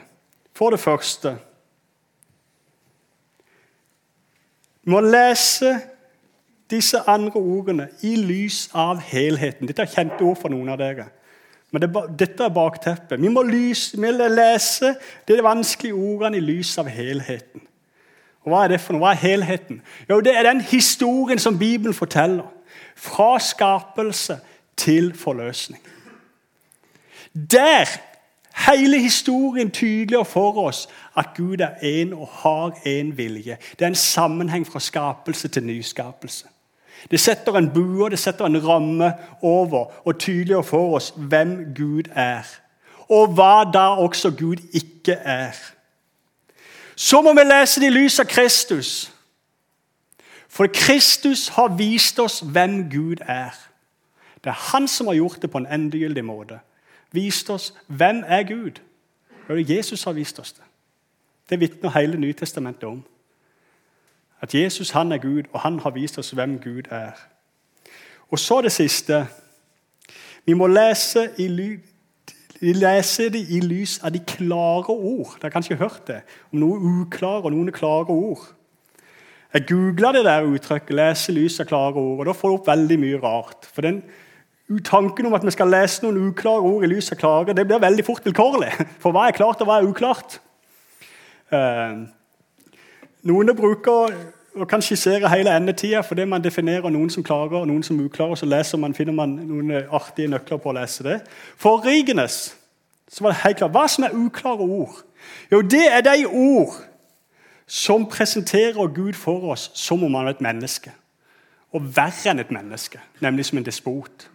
For 0.55 0.69
det 0.69 0.79
første 0.79 1.37
Vi 4.83 4.91
må 4.91 4.99
lese 4.99 5.79
disse 6.71 6.97
andre 7.07 7.35
ordene 7.35 7.89
i 8.01 8.15
lys 8.15 8.69
av 8.73 9.01
helheten. 9.03 9.67
Dette 9.67 9.83
er 9.83 9.91
kjente 9.91 10.23
ord 10.23 10.37
for 10.39 10.49
noen 10.49 10.71
av 10.71 10.79
dere. 10.79 11.05
Men 11.71 11.83
det, 11.83 11.89
dette 12.19 12.47
er 12.47 12.55
bakteppet. 12.55 13.21
Vi 13.21 13.29
må 13.29 13.43
lys, 13.45 13.91
vi 13.93 14.11
lese 14.15 14.95
de 15.27 15.37
vanskelige 15.43 15.93
ordene 15.93 16.39
i 16.39 16.45
lys 16.45 16.77
av 16.81 16.87
helheten. 16.89 17.61
Og 18.41 18.53
Hva 18.53 18.63
er 18.63 18.73
det 18.73 18.81
for 18.81 18.95
noe? 18.95 19.03
Hva 19.03 19.11
er 19.13 19.21
helheten? 19.27 19.83
Jo, 20.09 20.21
Det 20.21 20.35
er 20.35 20.47
den 20.47 20.61
historien 20.61 21.39
som 21.39 21.59
Bibelen 21.59 21.93
forteller. 21.93 22.47
Fra 22.95 23.39
skapelse 23.39 24.39
til 24.77 25.13
forløsning. 25.13 25.83
Der 27.51 27.85
hele 28.67 28.99
historien 28.99 29.71
tydeliggjør 29.71 30.23
for 30.23 30.57
oss 30.57 30.87
at 31.17 31.25
Gud 31.37 31.57
er 31.59 31.75
én 31.83 32.13
og 32.15 32.27
har 32.27 32.69
én 32.69 33.15
vilje. 33.15 33.57
Det 33.71 33.81
er 33.81 33.87
en 33.87 33.95
sammenheng 33.95 34.67
fra 34.67 34.79
skapelse 34.79 35.47
til 35.47 35.63
nyskapelse. 35.63 36.45
Det 37.11 37.19
setter 37.19 37.55
en 37.57 37.71
bue 37.73 38.09
det 38.09 38.19
setter 38.19 38.45
en 38.45 38.67
ramme 38.67 39.13
over 39.41 40.07
og 40.07 40.19
tydeliggjør 40.19 40.61
for 40.61 40.95
oss 40.95 41.13
hvem 41.15 41.73
Gud 41.75 42.03
er. 42.15 42.43
Og 43.09 43.27
hva 43.27 43.63
da 43.73 43.87
også 44.03 44.31
Gud 44.31 44.57
ikke 44.73 45.13
er. 45.13 45.55
Så 46.95 47.21
må 47.21 47.33
vi 47.33 47.43
lese 47.47 47.79
det 47.79 47.87
i 47.87 47.95
lys 47.95 48.19
av 48.19 48.25
Kristus. 48.25 49.11
For 50.49 50.67
Kristus 50.73 51.47
har 51.47 51.77
vist 51.77 52.19
oss 52.19 52.39
hvem 52.39 52.89
Gud 52.91 53.21
er. 53.21 53.55
Det 54.43 54.49
er 54.49 54.65
han 54.71 54.87
som 54.87 55.07
har 55.07 55.13
gjort 55.13 55.41
det 55.41 55.51
på 55.51 55.57
en 55.57 55.67
endegyldig 55.71 56.25
måte. 56.25 56.59
Vist 57.11 57.49
oss 57.49 57.73
hvem 57.87 58.23
er 58.27 58.43
Gud. 58.43 58.81
Jesus 59.49 60.03
har 60.03 60.13
vist 60.13 60.39
oss 60.39 60.51
det. 60.53 60.63
Det 61.49 61.59
vitner 61.59 61.89
hele 61.89 62.17
Nytestamentet 62.17 62.83
om. 62.83 63.03
At 64.41 64.55
Jesus 64.55 64.89
han 64.89 65.11
er 65.11 65.17
Gud, 65.17 65.43
og 65.53 65.59
han 65.59 65.79
har 65.79 65.89
vist 65.89 66.17
oss 66.17 66.31
hvem 66.31 66.59
Gud 66.59 66.83
er. 66.89 67.11
Og 68.29 68.39
så 68.39 68.61
det 68.61 68.71
siste. 68.71 69.27
Vi 70.45 70.53
må 70.53 70.67
lese, 70.67 71.29
i 71.37 71.47
ly 71.47 71.77
lese 72.59 73.29
det 73.31 73.45
i 73.55 73.61
lys 73.63 73.99
av 74.03 74.11
de 74.11 74.19
klare 74.27 74.91
ord. 74.91 75.37
Dere 75.39 75.47
har 75.47 75.53
kanskje 75.53 75.77
hørt 75.79 76.07
det 76.07 76.21
om 76.51 76.59
noe 76.59 76.79
uklare 76.79 77.47
og 77.47 77.53
noen 77.53 77.71
klare 77.71 78.11
ord. 78.11 78.41
Jeg 79.53 79.65
googla 79.69 80.11
det 80.13 80.25
der 80.25 80.45
uttrykket 80.45 80.95
'lese 80.95 81.31
lys 81.31 81.59
av 81.59 81.65
klare 81.65 81.95
ord', 81.95 82.19
og 82.19 82.25
da 82.25 82.31
får 82.31 82.49
du 82.49 82.53
opp 82.53 82.67
veldig 82.67 82.99
mye 82.99 83.21
rart. 83.23 83.65
For 83.65 83.81
den 83.81 84.03
Tanken 84.85 85.25
om 85.25 85.33
at 85.33 85.45
vi 85.45 85.51
skal 85.51 85.71
lese 85.71 86.03
noen 86.05 86.29
uklare 86.29 86.61
ord 86.61 86.83
i 86.85 86.89
lys 86.91 87.09
av 87.11 87.17
klare, 87.17 87.53
det 87.57 87.65
blir 87.65 87.81
veldig 87.81 88.05
fort 88.05 88.25
vilkårlig. 88.25 88.69
For 89.01 89.15
hva 89.15 89.27
er 89.27 89.37
klart, 89.37 89.61
og 89.63 89.69
hva 89.69 89.79
er 89.79 89.87
uklart? 89.89 90.37
Eh, 91.49 91.95
noen 93.25 93.55
bruker 93.57 94.13
og 94.59 94.67
kan 94.69 94.81
skissere 94.81 95.29
hele 95.29 95.55
endetida 95.55 96.01
fordi 96.05 96.25
man 96.25 96.43
definerer 96.43 96.89
noen 96.93 97.09
som 97.09 97.23
klager 97.23 97.61
og 97.61 97.67
noen 97.69 97.83
som 97.85 97.99
uklarer. 97.99 98.37
Så 98.37 98.49
leser 98.49 98.77
man, 98.81 98.93
finner 98.93 99.15
man 99.15 99.35
noen 99.47 99.71
artige 99.89 100.29
nøkler 100.29 100.61
på 100.61 100.71
å 100.71 100.77
lese 100.77 101.05
det. 101.05 101.19
For 101.57 101.81
Rigenes 101.85 102.55
så 103.09 103.25
var 103.25 103.33
det 103.33 103.43
helt 103.43 103.61
klart. 103.61 103.73
Hva 103.73 103.87
som 103.89 104.05
er 104.05 104.17
uklare 104.17 104.65
ord? 104.65 105.01
Jo, 105.51 105.61
det 105.61 105.85
er 105.89 106.05
de 106.05 106.25
ord 106.27 106.77
som 107.69 108.05
presenterer 108.09 108.93
Gud 108.93 109.13
for 109.13 109.51
oss 109.53 109.69
som 109.77 110.03
om 110.03 110.17
han 110.17 110.27
er 110.27 110.37
et 110.37 110.43
menneske. 110.45 110.93
Og 111.73 111.85
verre 111.95 112.31
enn 112.31 112.41
et 112.41 112.51
menneske, 112.53 113.01
nemlig 113.21 113.45
som 113.45 113.59
en 113.59 113.65
despot. 113.65 114.29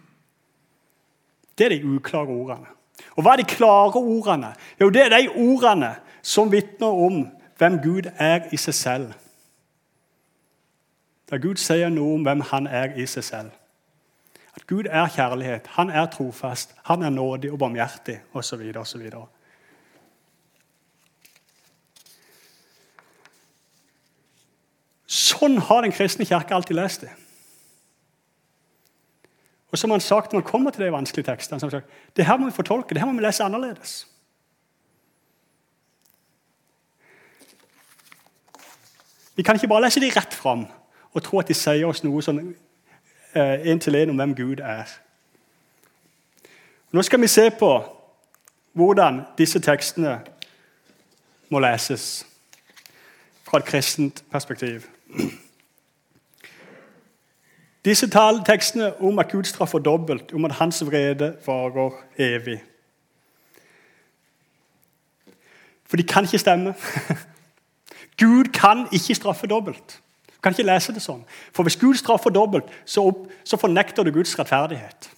Det 1.57 1.65
er 1.65 1.75
de 1.75 1.85
uklare 1.95 2.27
ordene. 2.27 2.71
Og 3.15 3.23
hva 3.23 3.35
er 3.35 3.43
de 3.43 3.47
klare 3.47 3.99
ordene? 3.99 4.53
Jo, 4.81 4.89
det 4.89 5.05
er 5.05 5.13
de 5.13 5.29
ordene 5.29 5.95
som 6.21 6.51
vitner 6.51 6.87
om 7.07 7.27
hvem 7.57 7.79
Gud 7.83 8.09
er 8.15 8.49
i 8.51 8.57
seg 8.59 8.73
selv. 8.73 9.13
Der 11.29 11.41
Gud 11.41 11.57
sier 11.61 11.89
noe 11.89 12.19
om 12.19 12.25
hvem 12.25 12.43
han 12.51 12.67
er 12.67 12.93
i 12.99 13.07
seg 13.09 13.23
selv. 13.23 13.53
At 14.55 14.67
Gud 14.67 14.87
er 14.89 15.09
kjærlighet, 15.11 15.67
han 15.67 15.89
er 15.89 16.05
trofast, 16.11 16.75
han 16.83 17.03
er 17.03 17.09
nådig 17.09 17.51
og 17.51 17.59
barmhjertig 17.59 18.19
osv. 18.33 18.61
osv. 18.79 19.09
Sånn 25.05 25.59
har 25.67 25.83
den 25.83 25.95
kristne 25.95 26.27
kirke 26.27 26.55
alltid 26.55 26.79
lest 26.79 27.03
det. 27.03 27.11
Og 29.75 29.79
som 29.79 29.91
han 29.91 29.99
sagt, 29.99 30.33
Når 30.33 30.39
man 30.39 30.49
kommer 30.49 30.71
til 30.71 30.85
de 30.85 30.91
vanskelige 30.91 31.25
tekstene, 31.25 31.59
så 31.59 31.65
har 31.65 31.71
sagt, 31.71 31.89
det 32.15 32.25
her 32.25 32.37
må 32.37 32.45
vi 32.45 32.51
fortolke, 32.51 32.93
det 32.93 32.97
her 32.97 33.05
må 33.05 33.19
vi 33.19 33.25
lese 33.25 33.43
annerledes. 33.43 34.07
Vi 39.35 39.43
kan 39.43 39.55
ikke 39.55 39.67
bare 39.67 39.81
lese 39.81 39.99
de 39.99 40.11
rett 40.15 40.33
fram 40.33 40.65
og 41.13 41.23
tro 41.23 41.39
at 41.39 41.47
de 41.47 41.53
sier 41.53 41.83
oss 41.87 42.03
noe 42.03 42.23
sånn 42.23 42.39
en 43.35 43.79
til 43.83 43.95
en 43.99 44.13
om 44.13 44.21
hvem 44.21 44.35
Gud 44.35 44.63
er. 44.63 44.87
Nå 46.91 47.03
skal 47.03 47.21
vi 47.21 47.27
se 47.27 47.49
på 47.59 47.71
hvordan 48.79 49.25
disse 49.37 49.59
tekstene 49.59 50.21
må 51.51 51.59
leses 51.59 52.23
fra 53.43 53.59
et 53.59 53.67
kristent 53.67 54.23
perspektiv. 54.31 54.87
Disse 57.85 58.07
tekstene 58.45 59.01
om 59.01 59.19
at 59.19 59.31
Gud 59.31 59.43
straffer 59.43 59.79
dobbelt, 59.79 60.33
om 60.33 60.45
at 60.45 60.51
hans 60.51 60.85
vrede 60.85 61.35
varer 61.45 61.91
evig. 62.17 62.63
For 65.85 65.97
de 65.97 66.03
kan 66.03 66.23
ikke 66.23 66.37
stemme. 66.37 66.73
Gud 68.21 68.43
kan 68.53 68.87
ikke 68.91 69.15
straffe 69.15 69.47
dobbelt. 69.47 70.01
Du 70.27 70.39
kan 70.43 70.51
ikke 70.51 70.65
lese 70.65 70.93
det 70.93 71.03
sånn. 71.03 71.21
For 71.53 71.63
hvis 71.63 71.77
Gud 71.77 71.93
straffer 71.99 72.33
dobbelt, 72.33 72.65
så, 72.85 73.03
opp, 73.05 73.27
så 73.43 73.57
fornekter 73.57 74.03
du 74.03 74.11
Guds 74.11 74.33
rettferdighet. 74.39 75.11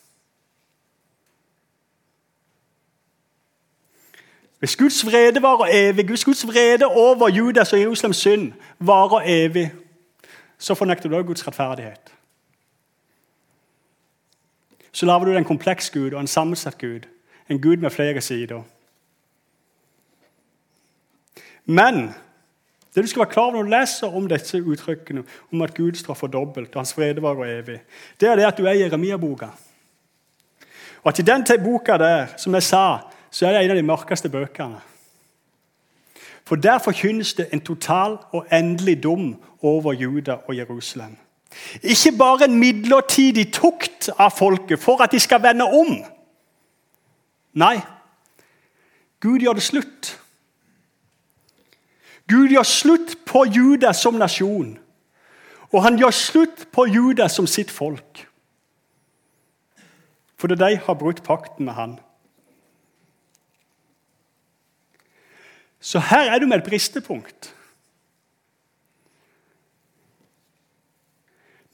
Hvis 4.59 4.75
Guds 4.75 5.05
vrede 5.05 5.41
varer 5.41 5.71
evig, 5.71 6.05
hvis 6.09 6.25
Guds 6.25 6.47
vrede 6.47 6.85
over 6.85 7.29
Judas 7.29 7.73
og 7.73 7.79
Jerusalems 7.79 8.17
synd 8.17 8.51
varer 8.79 9.23
evig, 9.25 9.71
så 10.57 10.75
fornekter 10.75 11.09
du 11.09 11.15
også 11.15 11.27
Guds 11.27 11.47
rettferdighet. 11.47 12.16
Så 14.97 15.05
lager 15.05 15.25
du 15.25 15.37
en 15.37 15.45
kompleks 15.45 15.89
Gud 15.89 16.13
og 16.13 16.21
en 16.21 16.27
sammensatt 16.27 16.77
Gud. 16.81 17.03
En 17.49 17.61
Gud 17.61 17.77
med 17.77 17.89
flere 17.93 18.21
sider. 18.21 18.63
Men 21.65 22.15
det 22.95 23.03
du 23.03 23.07
skal 23.07 23.19
være 23.19 23.29
klar 23.29 23.43
over 23.43 23.53
når 23.53 23.63
du 23.63 23.69
leser 23.69 24.15
om 24.15 24.27
disse 24.27 24.63
uttrykkene, 24.63 25.23
om 25.53 25.61
at 25.61 25.75
Gud 25.77 25.93
straffer 25.93 26.27
dobbelt 26.27 26.73
og 26.75 26.79
hans 26.79 26.93
frede 26.93 27.21
varer 27.21 27.59
evig, 27.59 27.81
det 28.19 28.29
er 28.29 28.35
det 28.35 28.47
at 28.47 28.57
du 28.57 28.65
er 28.65 28.71
i 28.71 28.81
Jeremia-boka. 28.81 29.51
Og 31.03 31.11
at 31.13 31.19
i 31.19 31.27
den 31.29 31.45
boka 31.63 31.97
der, 31.97 32.25
som 32.37 32.53
jeg 32.53 32.63
sa, 32.63 32.97
så 33.31 33.47
er 33.47 33.53
det 33.53 33.63
en 33.65 33.71
av 33.71 33.77
de 33.77 33.83
mørkeste 33.83 34.29
bøkene. 34.29 34.81
For 36.45 36.55
der 36.55 36.79
forkynnes 36.79 37.33
det 37.33 37.49
en 37.53 37.61
total 37.61 38.17
og 38.31 38.47
endelig 38.51 39.03
dom 39.03 39.43
over 39.61 39.93
Juda 39.93 40.31
og 40.47 40.57
Jerusalem. 40.57 41.17
Ikke 41.83 42.11
bare 42.17 42.47
en 42.47 42.57
midlertidig 42.59 43.49
tukt 43.53 44.09
av 44.17 44.33
folket 44.37 44.81
for 44.81 45.03
at 45.03 45.11
de 45.11 45.19
skal 45.19 45.43
vende 45.43 45.65
om. 45.65 45.93
Nei, 47.57 47.77
Gud 49.19 49.41
gjør 49.41 49.57
det 49.57 49.65
slutt. 49.65 50.11
Gud 52.27 52.51
gjør 52.51 52.67
slutt 52.67 53.15
på 53.25 53.45
Juda 53.49 53.93
som 53.95 54.19
nasjon. 54.19 54.75
Og 55.73 55.83
han 55.83 55.97
gjør 55.99 56.13
slutt 56.15 56.67
på 56.75 56.85
Juda 56.91 57.27
som 57.31 57.47
sitt 57.47 57.71
folk. 57.71 58.23
Fordi 60.37 60.55
de 60.59 60.75
har 60.85 60.99
brutt 60.99 61.23
pakten 61.25 61.65
med 61.65 61.73
han. 61.73 61.95
Så 65.79 65.99
her 65.99 66.31
er 66.31 66.39
du 66.39 66.47
med 66.47 66.59
et 66.59 66.67
bristepunkt. 66.67 67.53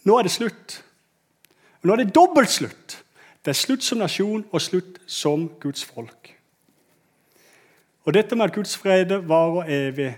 Nå 0.03 0.17
er 0.17 0.23
det 0.23 0.31
slutt. 0.31 0.83
nå 1.83 1.93
er 1.93 2.03
det 2.03 2.15
dobbelt 2.15 2.49
slutt. 2.49 3.03
Det 3.43 3.51
er 3.51 3.59
slutt 3.59 3.83
som 3.83 3.97
nasjon 3.97 4.45
og 4.51 4.61
slutt 4.61 4.99
som 5.07 5.49
Guds 5.59 5.83
folk. 5.83 6.33
Og 8.05 8.13
Dette 8.13 8.35
med 8.35 8.45
at 8.45 8.55
Guds 8.55 8.77
fred 8.77 9.11
varer 9.27 9.67
evig, 9.67 10.13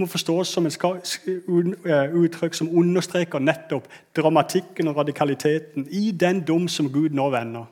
må 0.00 0.06
forstås 0.06 0.48
som 0.48 0.66
et 0.66 0.78
eh, 0.80 2.14
uttrykk 2.16 2.54
som 2.56 2.70
understreker 2.78 3.38
nettopp 3.38 3.88
dramatikken 4.16 4.88
og 4.88 4.96
radikaliteten 4.96 5.88
i 5.90 6.10
den 6.10 6.40
dom 6.40 6.68
som 6.68 6.88
Gud 6.92 7.12
nå 7.12 7.28
vender 7.30 7.66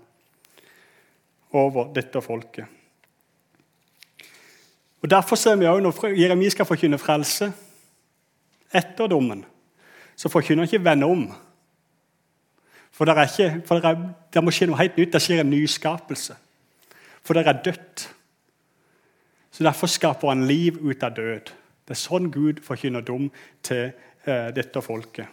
over 1.57 1.89
dette 1.95 2.21
folket. 2.21 2.67
Og 5.03 5.11
Derfor 5.11 5.37
ser 5.37 5.57
vi 5.57 5.67
også 5.67 5.83
når 5.83 6.21
Jeremia 6.21 6.51
skal 6.51 6.69
forkynne 6.69 6.99
frelse 6.99 7.53
etter 8.75 9.07
dommen, 9.09 9.45
så 10.17 10.29
forkynner 10.29 10.67
han 10.67 10.69
ikke 10.69 10.85
'vende 10.85 11.07
om'. 11.07 11.48
For, 12.99 13.07
det, 13.07 13.15
ikke, 13.31 13.63
for 13.67 13.79
det, 13.79 13.85
er, 13.85 14.15
det, 14.35 14.41
må 14.43 14.51
skje 14.51 14.67
noe 14.67 14.81
helt 14.81 14.97
nytt. 14.99 15.13
Det 15.15 15.21
skjer 15.23 15.45
en 15.45 15.53
nyskapelse. 15.53 16.35
For 17.23 17.39
det 17.39 17.45
er 17.47 17.61
dødt. 17.63 18.09
Så 19.55 19.65
Derfor 19.65 19.87
skaper 19.87 20.33
han 20.33 20.43
liv 20.47 20.81
ut 20.83 21.03
av 21.07 21.15
død. 21.15 21.53
Det 21.87 21.95
er 21.95 22.01
sånn 22.01 22.27
Gud 22.35 22.59
forkynner 22.67 23.07
dom 23.07 23.29
til 23.63 23.93
eh, 24.27 24.49
dette 24.57 24.83
folket. 24.83 25.31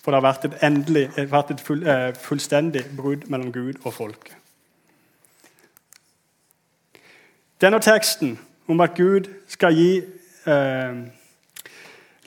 For 0.00 0.10
det 0.10 0.18
har 0.18 0.26
vært 0.26 0.48
et, 0.48 0.58
endelig, 0.66 1.04
vært 1.30 1.54
et 1.54 1.62
full, 1.62 1.86
eh, 1.86 2.10
fullstendig 2.18 2.82
brudd 2.98 3.28
mellom 3.30 3.54
Gud 3.54 3.78
og 3.84 3.94
folket. 3.94 4.34
Denne 7.62 7.78
teksten 7.78 8.34
om 8.66 8.82
at 8.82 8.98
Gud 8.98 9.30
skal 9.46 9.78
gi 9.78 10.02
eh, 10.50 11.02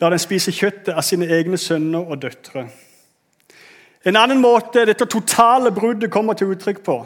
La 0.03 0.09
den 0.11 0.19
spise 0.19 0.51
kjøttet 0.51 0.91
av 0.91 1.05
sine 1.07 1.29
egne 1.31 1.55
sønner 1.55 2.03
og 2.03 2.17
døtre. 2.25 2.65
En 4.03 4.17
annen 4.19 4.41
måte 4.43 4.83
dette 4.83 5.07
totale 5.07 5.71
bruddet 5.71 6.11
kommer 6.11 6.35
til 6.35 6.51
uttrykk 6.51 6.81
på, 6.83 6.97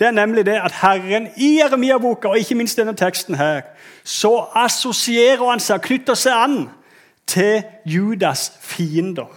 det 0.00 0.08
er 0.08 0.16
nemlig 0.16 0.42
det 0.48 0.56
at 0.58 0.74
Herren 0.80 1.28
i 1.36 1.60
Jeremia-boka, 1.60 2.32
og 2.32 2.38
ikke 2.40 2.56
minst 2.58 2.78
denne 2.80 2.96
teksten 2.96 3.36
her, 3.38 3.68
så 4.02 4.32
assosierer 4.56 5.44
han 5.44 5.62
seg 5.62 5.76
og 5.78 5.86
knytter 5.86 6.18
seg 6.18 6.34
an 6.34 6.58
til 7.28 7.62
Judas 7.86 8.48
fiender. 8.64 9.30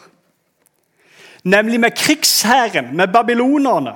Nemlig 1.44 1.84
med 1.84 1.94
krigsherren, 2.00 2.96
med 2.98 3.14
babylonerne. 3.14 3.94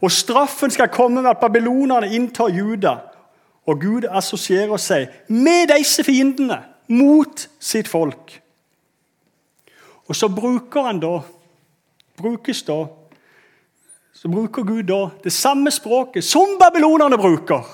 Og 0.00 0.10
straffen 0.10 0.74
skal 0.74 0.88
komme 0.88 1.22
ved 1.22 1.30
at 1.30 1.42
babylonerne 1.44 2.10
inntar 2.16 2.50
Juda 2.50 2.96
og 3.66 3.80
Gud 3.80 4.08
assosierer 4.10 4.80
seg 4.80 5.12
med 5.28 5.68
disse 5.76 6.02
fiendene 6.04 6.64
mot 6.88 7.48
sitt 7.60 7.88
folk. 7.88 8.40
Og 10.06 10.16
så 10.16 10.28
bruker 10.28 10.82
han 10.82 11.00
da 11.00 11.20
brukes 12.16 12.62
da, 12.62 12.84
så 14.12 14.28
bruker 14.28 14.62
Gud 14.62 14.86
da 14.88 15.08
det 15.24 15.32
samme 15.32 15.70
språket 15.74 16.24
som 16.24 16.58
babylonerne 16.60 17.18
bruker 17.18 17.64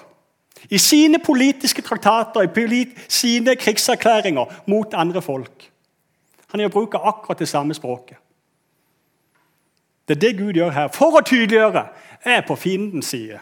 i 0.71 0.79
sine 0.79 1.19
politiske 1.19 1.83
traktater, 1.83 2.43
i 2.43 2.87
sine 3.09 3.57
krigserklæringer 3.57 4.63
mot 4.67 4.95
andre 4.95 5.23
folk. 5.23 5.71
Han 6.51 6.71
bruker 6.71 6.99
akkurat 6.99 7.39
det 7.39 7.49
samme 7.49 7.75
språket. 7.75 8.17
Det 10.09 10.17
er 10.17 10.21
det 10.21 10.39
Gud 10.39 10.53
gjør 10.53 10.71
her 10.71 10.89
for 10.89 11.15
å 11.15 11.23
tydeliggjøre. 11.23 11.85
Jeg 12.25 12.37
er 12.37 12.47
på 12.47 12.57
fiendens 12.59 13.07
side. 13.07 13.39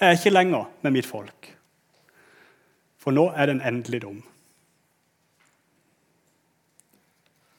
Jeg 0.00 0.08
er 0.08 0.16
ikke 0.16 0.30
lenger 0.30 0.64
med 0.82 0.94
mitt 0.94 1.06
folk. 1.06 1.57
For 3.08 3.12
nå 3.12 3.30
er 3.30 3.46
det 3.46 3.54
en 3.54 3.60
endelig 3.74 4.02
dom. 4.02 4.22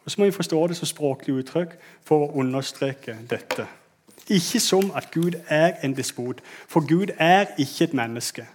Og 0.06 0.12
Så 0.12 0.22
må 0.22 0.26
vi 0.26 0.32
forstå 0.32 0.68
det 0.68 0.76
som 0.78 0.86
språklig 0.86 1.36
uttrykk 1.36 1.72
for 2.06 2.28
å 2.28 2.36
understreke 2.38 3.16
dette. 3.30 3.66
Ikke 4.28 4.60
som 4.60 4.92
at 4.96 5.10
Gud 5.12 5.40
er 5.48 5.72
en 5.84 5.96
despot, 5.98 6.44
for 6.68 6.86
Gud 6.86 7.16
er 7.18 7.46
ikke 7.58 7.84
et 7.84 7.94
menneske. 7.98 8.46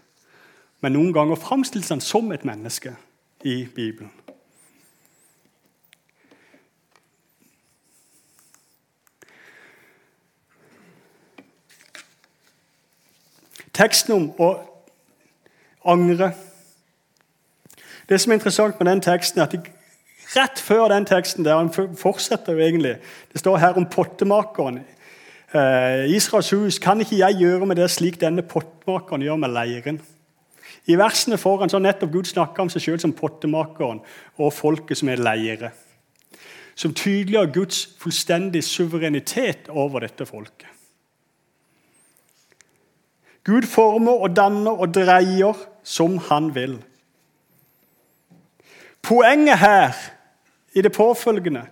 Men 0.81 0.93
noen 0.93 1.11
ganger 1.13 1.35
framstilles 1.35 1.89
han 1.89 2.01
som 2.01 2.33
et 2.33 2.45
menneske 2.45 2.95
i 3.43 3.67
Bibelen. 3.75 4.13
Teksten 13.73 14.15
om 14.15 14.33
å 14.39 14.55
angre 15.85 16.35
Det 18.09 18.21
som 18.21 18.33
er 18.33 18.39
interessant 18.41 18.81
med 18.81 18.91
den 18.91 19.01
teksten, 19.05 19.41
er 19.41 19.49
at 19.49 19.53
de, 19.53 19.61
rett 20.35 20.61
før 20.61 20.89
den 20.93 21.07
teksten 21.09 21.45
der, 21.45 21.57
han 21.57 21.95
fortsetter 21.97 22.53
jo 22.53 22.59
egentlig, 22.59 22.97
Det 23.33 23.41
står 23.41 23.57
her 23.57 23.79
om 23.79 23.87
pottemakeren. 23.87 24.81
Eh, 25.55 26.11
Israels 26.11 26.51
hus, 26.51 26.79
kan 26.79 27.01
ikke 27.01 27.19
jeg 27.19 27.39
gjøre 27.39 27.67
med 27.67 27.77
det 27.77 27.91
slik 27.91 28.21
denne 28.21 28.43
pottemakeren 28.43 29.23
gjør 29.23 29.37
med 29.37 29.55
leiren? 29.55 30.01
I 30.87 30.97
versene 31.01 31.39
foran 31.41 31.71
så 31.71 31.79
har 31.79 31.87
nettopp 31.87 32.13
Gud 32.13 32.29
snakka 32.29 32.63
om 32.63 32.71
seg 32.73 32.83
sjøl 32.85 33.01
som 33.01 33.15
pottemakeren 33.17 34.03
og 34.37 34.53
folket 34.53 35.01
som 35.01 35.09
er 35.09 35.23
leire. 35.23 35.71
Som 36.75 36.93
tydeliggjør 36.93 37.53
Guds 37.55 37.85
fullstendige 38.03 38.67
suverenitet 38.67 39.71
over 39.71 40.05
dette 40.05 40.27
folket. 40.27 40.69
Gud 43.45 43.69
former 43.69 44.25
og 44.25 44.37
danner 44.37 44.81
og 44.81 44.93
dreier 44.97 45.57
som 45.85 46.19
han 46.31 46.51
vil. 46.57 46.79
Poenget 49.05 49.59
her 49.59 49.93
i 50.75 50.81
det 50.81 50.93
påfølgende 50.93 51.67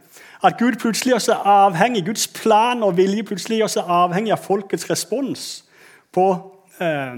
at 0.45 0.59
Gud 0.59 0.73
plutselig 0.73 1.15
også 1.15 1.33
er 1.33 1.37
avhengig, 1.37 2.07
Guds 2.07 2.29
plan 2.29 2.83
og 2.83 2.97
vilje 2.97 3.23
plutselig 3.23 3.63
også 3.63 3.81
er 3.81 3.85
avhengig 3.85 4.33
av 4.33 4.43
folkets 4.43 4.91
respons 4.91 5.65
på, 6.13 6.57
eh, 6.81 7.17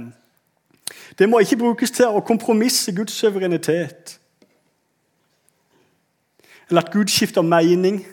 Det 1.18 1.29
må 1.29 1.38
ikke 1.38 1.57
brukes 1.57 1.90
til 1.90 2.05
å 2.05 2.20
kompromisse 2.20 2.92
Guds 2.96 3.12
suverenitet. 3.12 4.18
Eller 6.68 6.83
at 6.83 6.92
Gud 6.92 7.07
skifter 7.07 7.42
mening. 7.42 8.07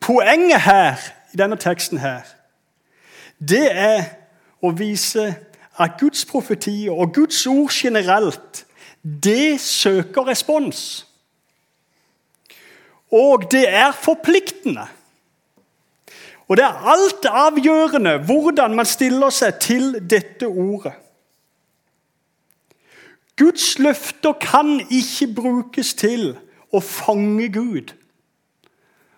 Poenget 0.00 0.60
her, 0.60 0.96
i 1.34 1.36
denne 1.36 1.56
teksten 1.56 1.98
her, 1.98 2.20
det 3.48 3.68
er 3.70 4.04
å 4.62 4.70
vise 4.70 5.36
at 5.78 5.90
Guds 6.00 6.24
profetier 6.24 6.92
og 6.92 7.14
Guds 7.14 7.46
ord 7.46 7.70
generelt, 7.70 8.66
det 9.02 9.60
søker 9.60 10.28
respons. 10.28 11.06
Og 13.12 13.50
det 13.50 13.68
er 13.68 13.92
forpliktende. 13.92 14.86
Og 16.48 16.56
det 16.56 16.64
er 16.64 16.88
altavgjørende 16.94 18.18
hvordan 18.26 18.74
man 18.74 18.86
stiller 18.86 19.30
seg 19.30 19.60
til 19.62 19.92
dette 20.10 20.46
ordet. 20.46 20.92
Guds 23.38 23.78
løfter 23.78 24.32
kan 24.32 24.80
ikke 24.90 25.30
brukes 25.34 25.94
til 25.94 26.34
å 26.74 26.80
fange 26.84 27.48
Gud 27.54 27.94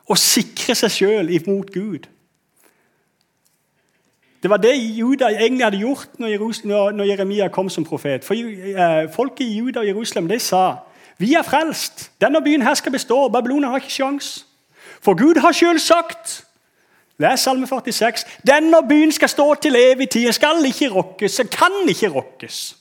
og 0.06 0.18
sikre 0.20 0.76
seg 0.78 0.92
sjøl 0.92 1.32
imot 1.32 1.72
Gud. 1.74 2.06
Det 4.42 4.50
var 4.50 4.56
det 4.56 4.74
Juda 4.76 5.28
egentlig 5.28 5.64
hadde 5.64 5.78
gjort 5.78 6.18
når 6.18 7.04
Jeremia 7.04 7.48
kom 7.48 7.68
som 7.70 7.84
profet. 7.84 8.24
For 8.24 8.34
eh, 8.34 9.10
Folket 9.14 9.44
i 9.44 9.58
Juda 9.58 9.80
og 9.80 9.86
Jerusalem 9.86 10.28
de 10.28 10.38
sa 10.38 10.76
vi 11.18 11.34
er 11.34 11.42
frelst. 11.42 12.10
Denne 12.20 12.42
byen 12.42 12.62
her 12.62 12.74
skal 12.74 12.92
bestå. 12.92 13.28
Babylonia 13.28 13.68
har 13.68 13.76
ikke 13.76 13.92
sjans. 13.92 14.46
For 15.00 15.14
Gud 15.14 15.38
har 15.40 15.52
sjøl 15.52 15.80
sagt 15.80 16.44
Les 17.18 17.40
Salme 17.40 17.66
46. 17.66 18.24
Denne 18.46 18.80
byen 18.88 19.12
skal 19.12 19.28
stå 19.28 19.54
til 19.54 19.76
evig 19.78 20.08
tid. 20.10 20.32
Skal 20.32 20.64
ikke 20.66 20.88
rokkes. 20.90 21.40
Kan 21.50 21.88
ikke 21.88 22.08
rokkes. 22.08 22.76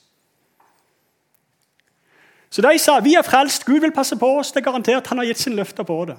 Så 2.49 2.61
de 2.61 2.79
sa 2.79 2.99
vi 2.99 3.13
er 3.13 3.21
frelst, 3.21 3.65
Gud 3.65 3.79
vil 3.79 3.93
passe 3.95 4.17
på 4.19 4.27
oss. 4.39 4.51
Det 4.51 4.59
er 4.59 4.71
garantert 4.71 5.07
han 5.07 5.17
har 5.17 5.25
gitt 5.25 5.39
sin 5.39 5.55
løfter 5.55 5.83
på 5.83 6.05
det. 6.05 6.17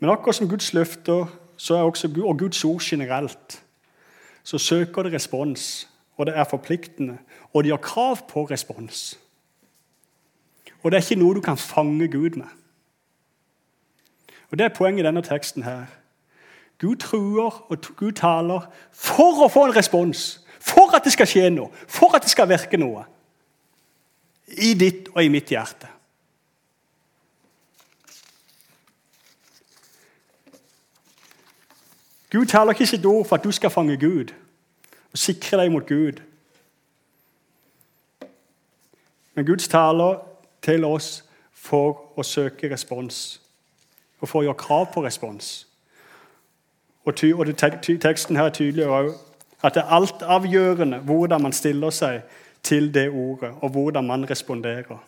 Men 0.00 0.10
akkurat 0.10 0.36
som 0.36 0.48
Guds 0.48 0.72
løfter 0.74 1.30
så 1.56 1.74
er 1.74 1.82
også, 1.82 2.08
og 2.24 2.38
Guds 2.38 2.64
ord 2.64 2.80
generelt, 2.80 3.64
så 4.42 4.58
søker 4.58 5.02
det 5.02 5.12
respons. 5.12 5.88
Og 6.16 6.26
det 6.26 6.36
er 6.36 6.44
forpliktende. 6.44 7.18
Og 7.52 7.64
de 7.64 7.70
har 7.70 7.76
krav 7.76 8.18
på 8.28 8.44
respons. 8.44 9.18
Og 10.82 10.90
det 10.90 10.98
er 10.98 11.02
ikke 11.10 11.22
noe 11.22 11.34
du 11.34 11.40
kan 11.40 11.56
fange 11.56 12.08
Gud 12.08 12.36
med. 12.36 12.46
Og 14.50 14.58
Det 14.58 14.64
er 14.64 14.74
poenget 14.74 15.02
i 15.02 15.06
denne 15.06 15.22
teksten. 15.22 15.62
her. 15.62 15.84
Gud 16.78 16.96
truer 16.96 17.70
og 17.70 17.78
Gud 17.96 18.12
taler 18.12 18.60
for 18.92 19.44
å 19.44 19.48
få 19.48 19.64
en 19.64 19.76
respons. 19.76 20.40
For 20.60 20.96
at 20.96 21.04
det 21.04 21.12
skal 21.12 21.26
skje 21.26 21.50
noe. 21.50 21.70
For 21.88 22.16
at 22.16 22.22
det 22.22 22.30
skal 22.30 22.48
virke 22.48 22.76
noe 22.76 23.04
i 24.46 24.74
ditt 24.74 25.08
og 25.14 25.24
i 25.24 25.28
mitt 25.28 25.48
hjerte. 25.48 25.88
Gud 32.32 32.46
taler 32.46 32.72
ikke 32.72 32.86
sitt 32.86 33.06
ord 33.06 33.26
for 33.28 33.36
at 33.36 33.44
du 33.44 33.52
skal 33.52 33.70
fange 33.70 33.96
Gud 34.00 34.32
og 35.12 35.18
sikre 35.18 35.60
deg 35.60 35.72
mot 35.72 35.86
Gud. 35.86 36.20
Men 39.34 39.46
Guds 39.46 39.68
taler 39.68 40.16
til 40.62 40.84
oss 40.84 41.24
for 41.52 42.16
å 42.16 42.24
søke 42.24 42.70
respons 42.72 43.40
og 44.20 44.28
for 44.28 44.40
å 44.40 44.46
gjøre 44.46 44.60
krav 44.62 44.88
på 44.94 45.04
respons. 45.04 45.52
Og, 47.04 47.16
ty, 47.16 47.32
og 47.34 47.46
det, 47.46 47.58
Teksten 48.00 48.38
her 48.38 48.48
er 48.48 48.54
tydelig 48.54 48.86
også, 48.86 49.18
at 49.62 49.74
det 49.74 49.82
er 49.82 49.94
altavgjørende 49.96 50.98
hvordan 51.06 51.42
man 51.42 51.52
stiller 51.52 51.90
seg 51.90 52.22
til 52.62 52.94
det 52.94 53.08
ordet, 53.10 53.50
og 53.60 53.70
hvordan 53.70 54.06
man 54.06 54.30
responderer. 54.30 55.02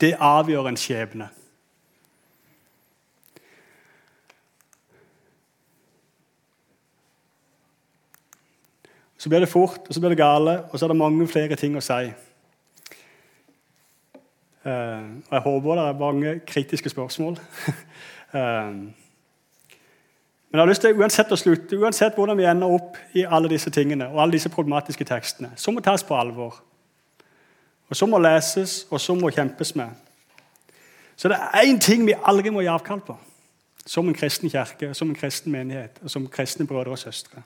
Det 0.00 0.14
avgjør 0.20 0.68
en 0.68 0.78
skjebne. 0.78 1.28
Så 9.24 9.28
blir 9.28 9.40
det 9.40 9.48
fort, 9.48 9.80
og 9.88 9.94
så 9.94 10.00
blir 10.00 10.12
det 10.12 10.18
gale, 10.18 10.62
og 10.70 10.78
så 10.78 10.84
er 10.84 10.88
det 10.92 10.96
mange 11.00 11.24
flere 11.28 11.56
ting 11.56 11.76
å 11.76 11.80
si. 11.80 12.10
Uh, 14.66 15.16
og 15.30 15.32
Jeg 15.32 15.40
håper 15.46 15.78
det 15.78 15.84
er 15.84 15.96
mange 16.02 16.32
kritiske 16.44 16.92
spørsmål. 16.92 17.38
uh, 18.34 18.36
Men 20.50 20.52
jeg 20.52 20.60
har 20.60 20.68
lyst 20.68 20.84
til 20.84 21.00
uansett 21.00 21.32
å 21.32 21.40
slutte, 21.40 21.78
uansett 21.80 22.20
hvordan 22.20 22.36
vi 22.36 22.44
ender 22.44 22.76
opp 22.76 23.00
i 23.16 23.24
alle 23.24 23.48
disse 23.48 23.72
tingene, 23.72 24.10
og 24.12 24.20
alle 24.20 24.36
disse 24.36 24.52
problematiske 24.52 25.08
tekstene, 25.08 25.54
så 25.56 25.72
må 25.72 25.80
tas 25.80 26.04
på 26.04 26.20
alvor. 26.20 26.60
Og 27.88 27.96
så 27.96 28.04
må 28.06 28.20
leses, 28.20 28.82
og 28.90 29.00
så 29.00 29.16
må 29.16 29.32
kjempes 29.32 29.72
med. 29.80 29.88
Så 31.16 31.32
det 31.32 31.40
er 31.40 31.64
én 31.64 31.80
ting 31.80 32.04
vi 32.04 32.20
aldri 32.20 32.52
må 32.52 32.60
gi 32.60 32.68
avkall 32.68 33.00
på 33.08 33.16
som 33.86 34.08
en 34.08 34.20
kristen 34.20 34.52
kirke, 34.52 34.92
som 34.94 35.08
en 35.08 35.16
kristen 35.16 35.52
menighet 35.52 35.96
og 36.04 36.12
som 36.12 36.28
kristne 36.28 36.68
brødre 36.68 36.92
og 36.92 36.98
søstre. 36.98 37.40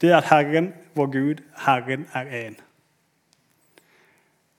Det 0.00 0.10
er 0.10 0.16
at 0.16 0.28
Herren, 0.30 0.72
vår 0.94 1.06
Gud, 1.06 1.42
Herren 1.66 2.06
er 2.14 2.48
én. 2.48 2.56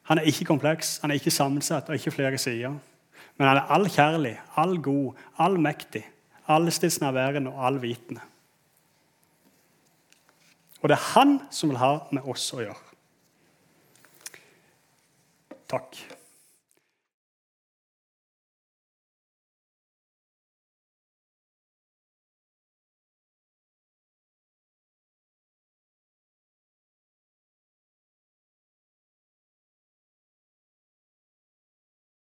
Han 0.10 0.18
er 0.18 0.22
ikke 0.22 0.46
kompleks, 0.46 0.98
han 1.02 1.12
er 1.12 1.20
ikke 1.20 1.32
sammensatt 1.32 1.90
og 1.90 1.96
ikke 1.96 2.12
flere 2.12 2.38
sider. 2.38 2.76
Men 3.38 3.48
han 3.48 3.58
er 3.58 3.72
allkjærlig, 3.72 4.40
allgod, 4.58 5.14
allmektig 5.38 6.04
allestedsnærværende 6.50 7.52
og 7.52 7.68
allvitende. 7.68 8.22
Og 10.82 10.90
det 10.90 10.96
er 10.96 11.20
han 11.20 11.40
som 11.52 11.70
vil 11.70 11.78
ha 11.78 11.98
med 12.12 12.26
oss 12.26 12.48
å 12.56 12.64
gjøre. 12.64 12.86
Takk. 15.70 16.00